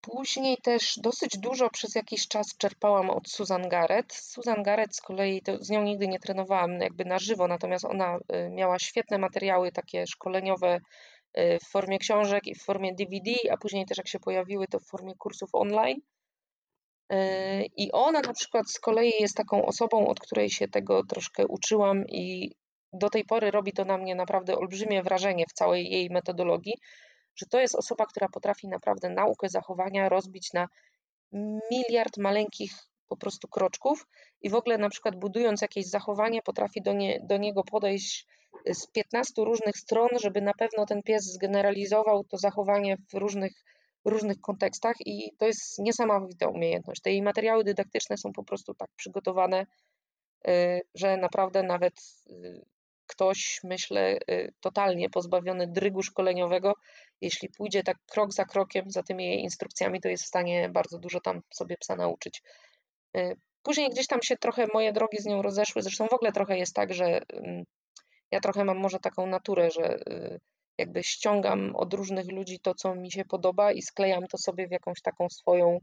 [0.00, 4.12] Później też dosyć dużo przez jakiś czas czerpałam od Susan Garrett.
[4.12, 8.16] Susan Garrett z kolei, to z nią nigdy nie trenowałam jakby na żywo, natomiast ona
[8.16, 10.80] y, miała świetne materiały takie szkoleniowe
[11.38, 14.78] y, w formie książek i w formie DVD, a później też jak się pojawiły to
[14.78, 16.00] w formie kursów online.
[17.12, 21.46] Y, I ona na przykład z kolei jest taką osobą, od której się tego troszkę
[21.46, 22.52] uczyłam i
[22.92, 26.74] do tej pory robi to na mnie naprawdę olbrzymie wrażenie w całej jej metodologii,
[27.36, 30.68] że to jest osoba, która potrafi naprawdę naukę zachowania rozbić na
[31.70, 32.72] miliard maleńkich
[33.08, 34.06] po prostu kroczków
[34.42, 38.26] i w ogóle na przykład budując jakieś zachowanie potrafi do, nie, do niego podejść
[38.72, 43.52] z 15 różnych stron, żeby na pewno ten pies zgeneralizował to zachowanie w różnych,
[44.04, 47.00] różnych kontekstach i to jest niesamowita umiejętność.
[47.00, 49.66] Te jej materiały dydaktyczne są po prostu tak przygotowane,
[50.48, 51.94] y, że naprawdę nawet
[52.30, 52.62] y,
[53.12, 56.74] ktoś, myślę, y, totalnie pozbawiony drygu szkoleniowego,
[57.20, 60.98] jeśli pójdzie tak krok za krokiem za tymi jej instrukcjami, to jest w stanie bardzo
[60.98, 62.42] dużo tam sobie psa nauczyć.
[63.16, 65.82] Y, później gdzieś tam się trochę moje drogi z nią rozeszły.
[65.82, 67.20] Zresztą w ogóle trochę jest tak, że
[68.30, 70.40] ja trochę mam może taką naturę, że y,
[70.78, 74.70] jakby ściągam od różnych ludzi to, co mi się podoba i sklejam to sobie w
[74.70, 75.78] jakąś taką swoją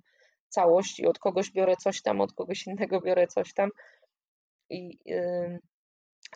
[0.49, 3.69] całość i od kogoś biorę coś tam, od kogoś innego biorę coś tam.
[4.69, 4.97] I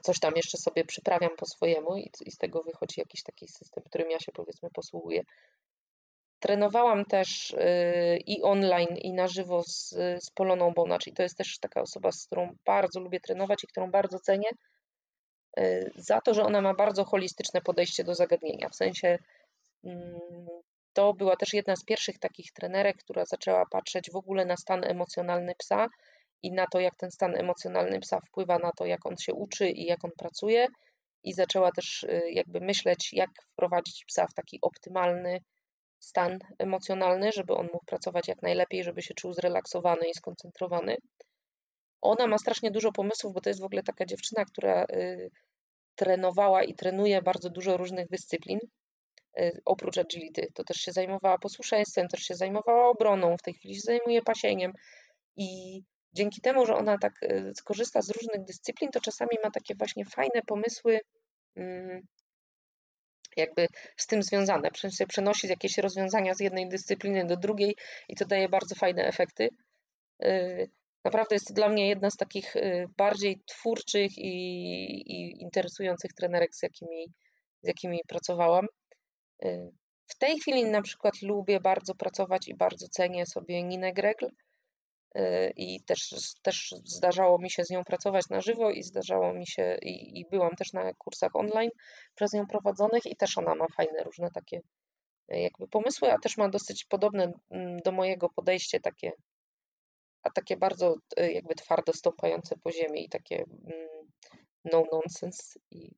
[0.01, 3.83] coś tam jeszcze sobie przyprawiam po swojemu i, i z tego wychodzi jakiś taki system,
[3.83, 5.23] którym ja się powiedzmy posługuję.
[6.39, 9.89] Trenowałam też y, i online, i na żywo z,
[10.19, 13.67] z Poloną Bonacz i to jest też taka osoba, z którą bardzo lubię trenować i
[13.67, 14.49] którą bardzo cenię
[15.59, 18.69] y, za to, że ona ma bardzo holistyczne podejście do zagadnienia.
[18.69, 19.17] W sensie
[19.83, 20.19] mm,
[20.93, 24.83] to była też jedna z pierwszych takich trenerek, która zaczęła patrzeć w ogóle na stan
[24.83, 25.87] emocjonalny psa
[26.43, 29.69] i na to, jak ten stan emocjonalny psa wpływa na to, jak on się uczy
[29.69, 30.67] i jak on pracuje.
[31.23, 35.39] I zaczęła też y, jakby myśleć, jak wprowadzić psa w taki optymalny
[35.99, 40.97] stan emocjonalny, żeby on mógł pracować jak najlepiej, żeby się czuł zrelaksowany i skoncentrowany.
[42.01, 45.29] Ona ma strasznie dużo pomysłów, bo to jest w ogóle taka dziewczyna, która y,
[45.95, 48.59] trenowała i trenuje bardzo dużo różnych dyscyplin.
[49.39, 53.75] Y, oprócz agility, to też się zajmowała posłuszeństwem, też się zajmowała obroną, w tej chwili
[53.75, 54.71] się zajmuje pasieniem
[55.35, 55.81] i
[56.13, 60.05] dzięki temu, że ona tak y, skorzysta z różnych dyscyplin, to czasami ma takie właśnie
[60.05, 60.99] fajne pomysły,
[61.55, 62.01] mm,
[63.37, 64.69] jakby z tym związane.
[65.07, 67.75] Przenosić jakieś rozwiązania z jednej dyscypliny do drugiej
[68.09, 69.49] i to daje bardzo fajne efekty.
[70.25, 70.69] Y,
[71.03, 74.31] naprawdę jest to dla mnie jedna z takich y, bardziej twórczych i,
[75.11, 77.13] i interesujących trenerek, z jakimi,
[77.61, 78.65] z jakimi pracowałam.
[80.07, 84.27] W tej chwili na przykład lubię bardzo pracować i bardzo cenię sobie Ninę Gregl,
[85.55, 89.77] i też, też zdarzało mi się z nią pracować na żywo i zdarzało mi się
[89.81, 91.71] i, i byłam też na kursach online
[92.15, 94.57] przez nią prowadzonych i też ona ma fajne różne takie
[95.33, 99.11] y, jakby pomysły, a też ma dosyć podobne mm, do mojego podejście takie
[100.23, 104.07] a takie bardzo y, jakby twardo stąpające po ziemi i takie mm,
[104.65, 105.91] no nonsense i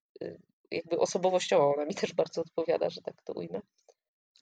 [0.71, 3.61] jakby osobowościowo ona mi też bardzo odpowiada, że tak to ujmę.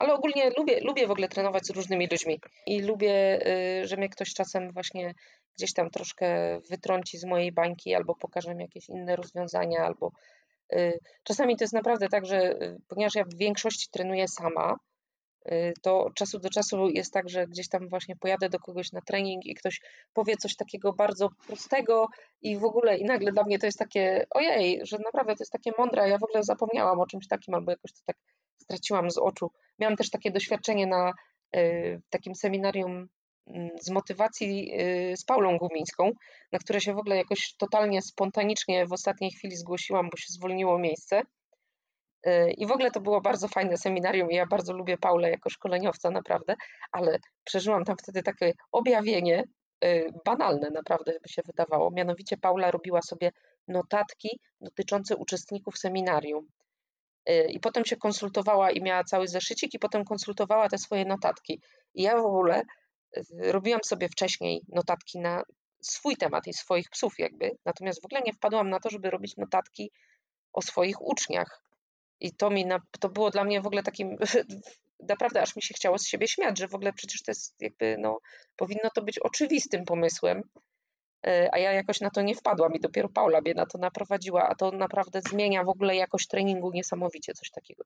[0.04, 3.40] Ale ogólnie lubię, lubię w ogóle trenować z różnymi ludźmi i lubię,
[3.82, 5.14] y, że mnie ktoś czasem właśnie
[5.58, 10.12] gdzieś tam troszkę wytrąci z mojej bańki albo pokaże mi jakieś inne rozwiązania, albo
[10.74, 14.76] y, czasami to jest naprawdę tak, że y, ponieważ ja w większości trenuję sama,
[15.82, 19.02] to od czasu do czasu jest tak, że gdzieś tam właśnie pojadę do kogoś na
[19.02, 19.82] trening i ktoś
[20.14, 22.08] powie coś takiego bardzo prostego
[22.42, 25.52] i w ogóle i nagle dla mnie to jest takie ojej, że naprawdę to jest
[25.52, 28.16] takie mądre, ja w ogóle zapomniałam o czymś takim albo jakoś to tak
[28.64, 29.52] straciłam z oczu.
[29.80, 31.12] Miałam też takie doświadczenie na
[31.56, 33.08] y, takim seminarium
[33.48, 36.12] mm, z motywacji y, z Paulą Gumińską,
[36.52, 40.80] na które się w ogóle jakoś totalnie spontanicznie w ostatniej chwili zgłosiłam, bo się zwolniło
[40.80, 41.22] miejsce.
[42.28, 45.50] Y, I w ogóle to było bardzo fajne seminarium i ja bardzo lubię Paulę jako
[45.50, 46.56] szkoleniowca, naprawdę,
[46.92, 49.44] ale przeżyłam tam wtedy takie objawienie,
[50.26, 51.92] banalne naprawdę by się wydawało.
[51.92, 53.32] Mianowicie Paula robiła sobie
[53.68, 56.48] notatki dotyczące uczestników seminarium.
[57.30, 61.62] Y, I potem się konsultowała i miała cały zeszycik, i potem konsultowała te swoje notatki.
[61.94, 62.62] I ja w ogóle
[63.40, 65.44] robiłam sobie wcześniej notatki na
[65.82, 67.52] swój temat i swoich psów, jakby.
[67.66, 69.92] Natomiast w ogóle nie wpadłam na to, żeby robić notatki
[70.54, 71.64] o swoich uczniach.
[72.20, 74.18] I to mi na, to było dla mnie w ogóle takim
[75.10, 77.96] naprawdę aż mi się chciało z siebie śmiać, że w ogóle przecież to jest jakby,
[78.00, 78.20] no,
[78.56, 80.42] powinno to być oczywistym pomysłem,
[81.52, 84.56] a ja jakoś na to nie wpadłam i dopiero Paula mnie na to naprowadziła, a
[84.56, 87.84] to naprawdę zmienia w ogóle jakość treningu niesamowicie, coś takiego,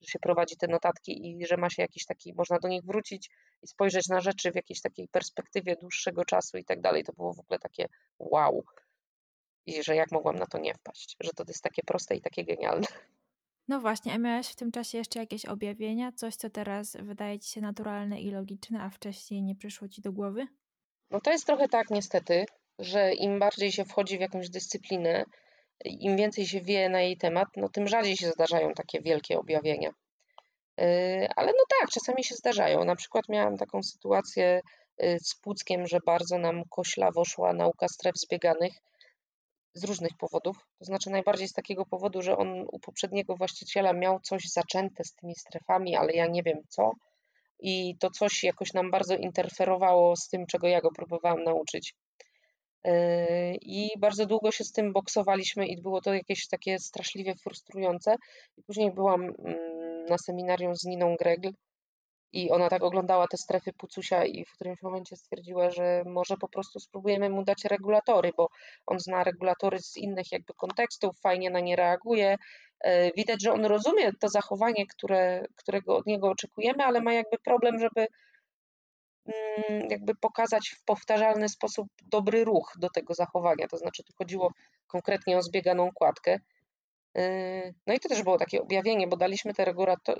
[0.00, 3.30] że się prowadzi te notatki i że ma się jakiś taki, można do nich wrócić
[3.62, 7.04] i spojrzeć na rzeczy w jakiejś takiej perspektywie dłuższego czasu i tak dalej.
[7.04, 7.86] To było w ogóle takie
[8.18, 8.64] wow.
[9.66, 12.44] I że jak mogłam na to nie wpaść, że to jest takie proste i takie
[12.44, 12.86] genialne.
[13.68, 16.12] No właśnie, a miałaś w tym czasie jeszcze jakieś objawienia?
[16.12, 20.12] Coś, co teraz wydaje ci się naturalne i logiczne, a wcześniej nie przyszło ci do
[20.12, 20.46] głowy?
[21.10, 22.44] No to jest trochę tak niestety,
[22.80, 25.24] że im bardziej się wchodzi w jakąś dyscyplinę,
[25.84, 29.90] im więcej się wie na jej temat, no tym rzadziej się zdarzają takie wielkie objawienia.
[30.78, 32.84] Yy, ale no tak, czasami się zdarzają.
[32.84, 34.60] Na przykład miałam taką sytuację
[34.98, 38.72] yy, z Puckiem, że bardzo nam koślawo szła nauka stref zbieganych
[39.74, 40.56] z różnych powodów.
[40.78, 45.14] To znaczy najbardziej z takiego powodu, że on u poprzedniego właściciela miał coś zaczęte z
[45.14, 46.92] tymi strefami, ale ja nie wiem co.
[47.60, 51.94] I to coś jakoś nam bardzo interferowało z tym, czego ja go próbowałam nauczyć.
[52.84, 58.14] Yy, I bardzo długo się z tym boksowaliśmy i było to jakieś takie straszliwie frustrujące.
[58.66, 61.50] Później byłam mm, na seminarium z Niną Gregl
[62.32, 66.48] i ona tak oglądała te strefy Pucusia i w którymś momencie stwierdziła, że może po
[66.48, 68.48] prostu spróbujemy mu dać regulatory, bo
[68.86, 72.36] on zna regulatory z innych jakby kontekstów, fajnie na nie reaguje.
[72.84, 77.38] Yy, widać, że on rozumie to zachowanie, które, którego od niego oczekujemy, ale ma jakby
[77.44, 78.06] problem, żeby
[79.90, 83.68] jakby pokazać w powtarzalny sposób dobry ruch do tego zachowania.
[83.68, 84.52] To znaczy, tu chodziło
[84.86, 86.38] konkretnie o zbieganą kładkę.
[87.14, 89.64] Yy, no i to też było takie objawienie, bo daliśmy te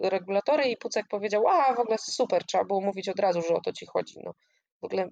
[0.02, 3.60] regulatory i Pucek powiedział, a w ogóle super, trzeba było mówić od razu, że o
[3.60, 4.14] to ci chodzi.
[4.24, 4.32] No,
[4.82, 5.08] w ogóle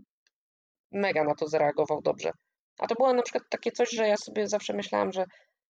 [0.93, 2.30] mega na to zareagował dobrze.
[2.78, 5.24] A to było na przykład takie coś, że ja sobie zawsze myślałam, że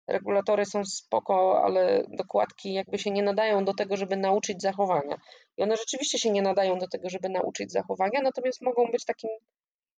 [0.08, 5.18] regulatory są spoko, ale dokładki jakby się nie nadają do tego, żeby nauczyć zachowania.
[5.58, 9.30] I one rzeczywiście się nie nadają do tego, żeby nauczyć zachowania, natomiast mogą być takim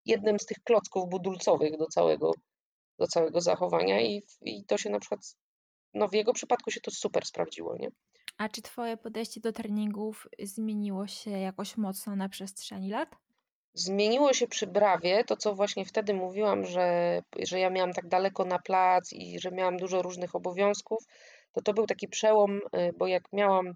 [0.05, 2.31] jednym z tych klocków budulcowych do całego,
[2.99, 5.19] do całego zachowania i, i to się na przykład,
[5.93, 7.87] no w jego przypadku się to super sprawdziło, nie?
[8.37, 13.09] A czy twoje podejście do treningów zmieniło się jakoś mocno na przestrzeni lat?
[13.73, 18.45] Zmieniło się przy Brawie to, co właśnie wtedy mówiłam, że, że ja miałam tak daleko
[18.45, 20.99] na plac i że miałam dużo różnych obowiązków,
[21.51, 23.73] to to był taki przełom, y, bo jak miałam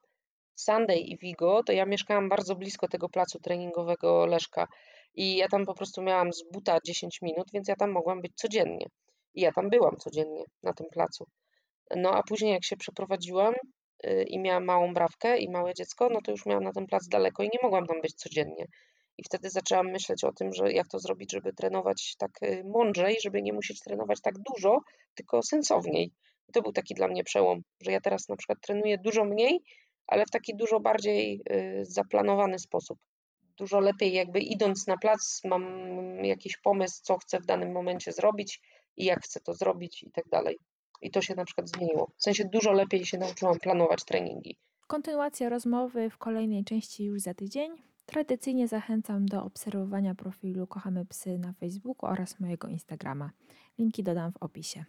[0.55, 4.67] Sunday i Vigo, to ja mieszkałam bardzo blisko tego placu treningowego Leszka
[5.15, 8.31] i ja tam po prostu miałam z buta 10 minut, więc ja tam mogłam być
[8.35, 8.85] codziennie.
[9.33, 11.25] I ja tam byłam codziennie na tym placu.
[11.95, 13.53] No a później jak się przeprowadziłam
[14.05, 17.07] y, i miałam małą brawkę i małe dziecko, no to już miałam na ten plac
[17.07, 18.65] daleko i nie mogłam tam być codziennie.
[19.17, 23.17] I wtedy zaczęłam myśleć o tym, że jak to zrobić, żeby trenować tak y, mądrzej,
[23.23, 24.79] żeby nie musieć trenować tak dużo,
[25.15, 26.11] tylko sensowniej.
[26.49, 29.63] I to był taki dla mnie przełom, że ja teraz na przykład trenuję dużo mniej,
[30.07, 32.99] ale w taki dużo bardziej y, zaplanowany sposób.
[33.57, 35.63] Dużo lepiej, jakby idąc na plac, mam
[36.25, 38.61] jakiś pomysł, co chcę w danym momencie zrobić
[38.97, 40.59] i jak chcę to zrobić i tak dalej.
[41.01, 42.11] I to się na przykład zmieniło.
[42.17, 44.57] W sensie dużo lepiej się nauczyłam planować treningi.
[44.87, 47.92] Kontynuacja rozmowy w kolejnej części już za tydzień.
[48.05, 53.31] Tradycyjnie zachęcam do obserwowania profilu Kochamy Psy na Facebooku oraz mojego Instagrama.
[53.79, 54.85] Linki dodam w opisie.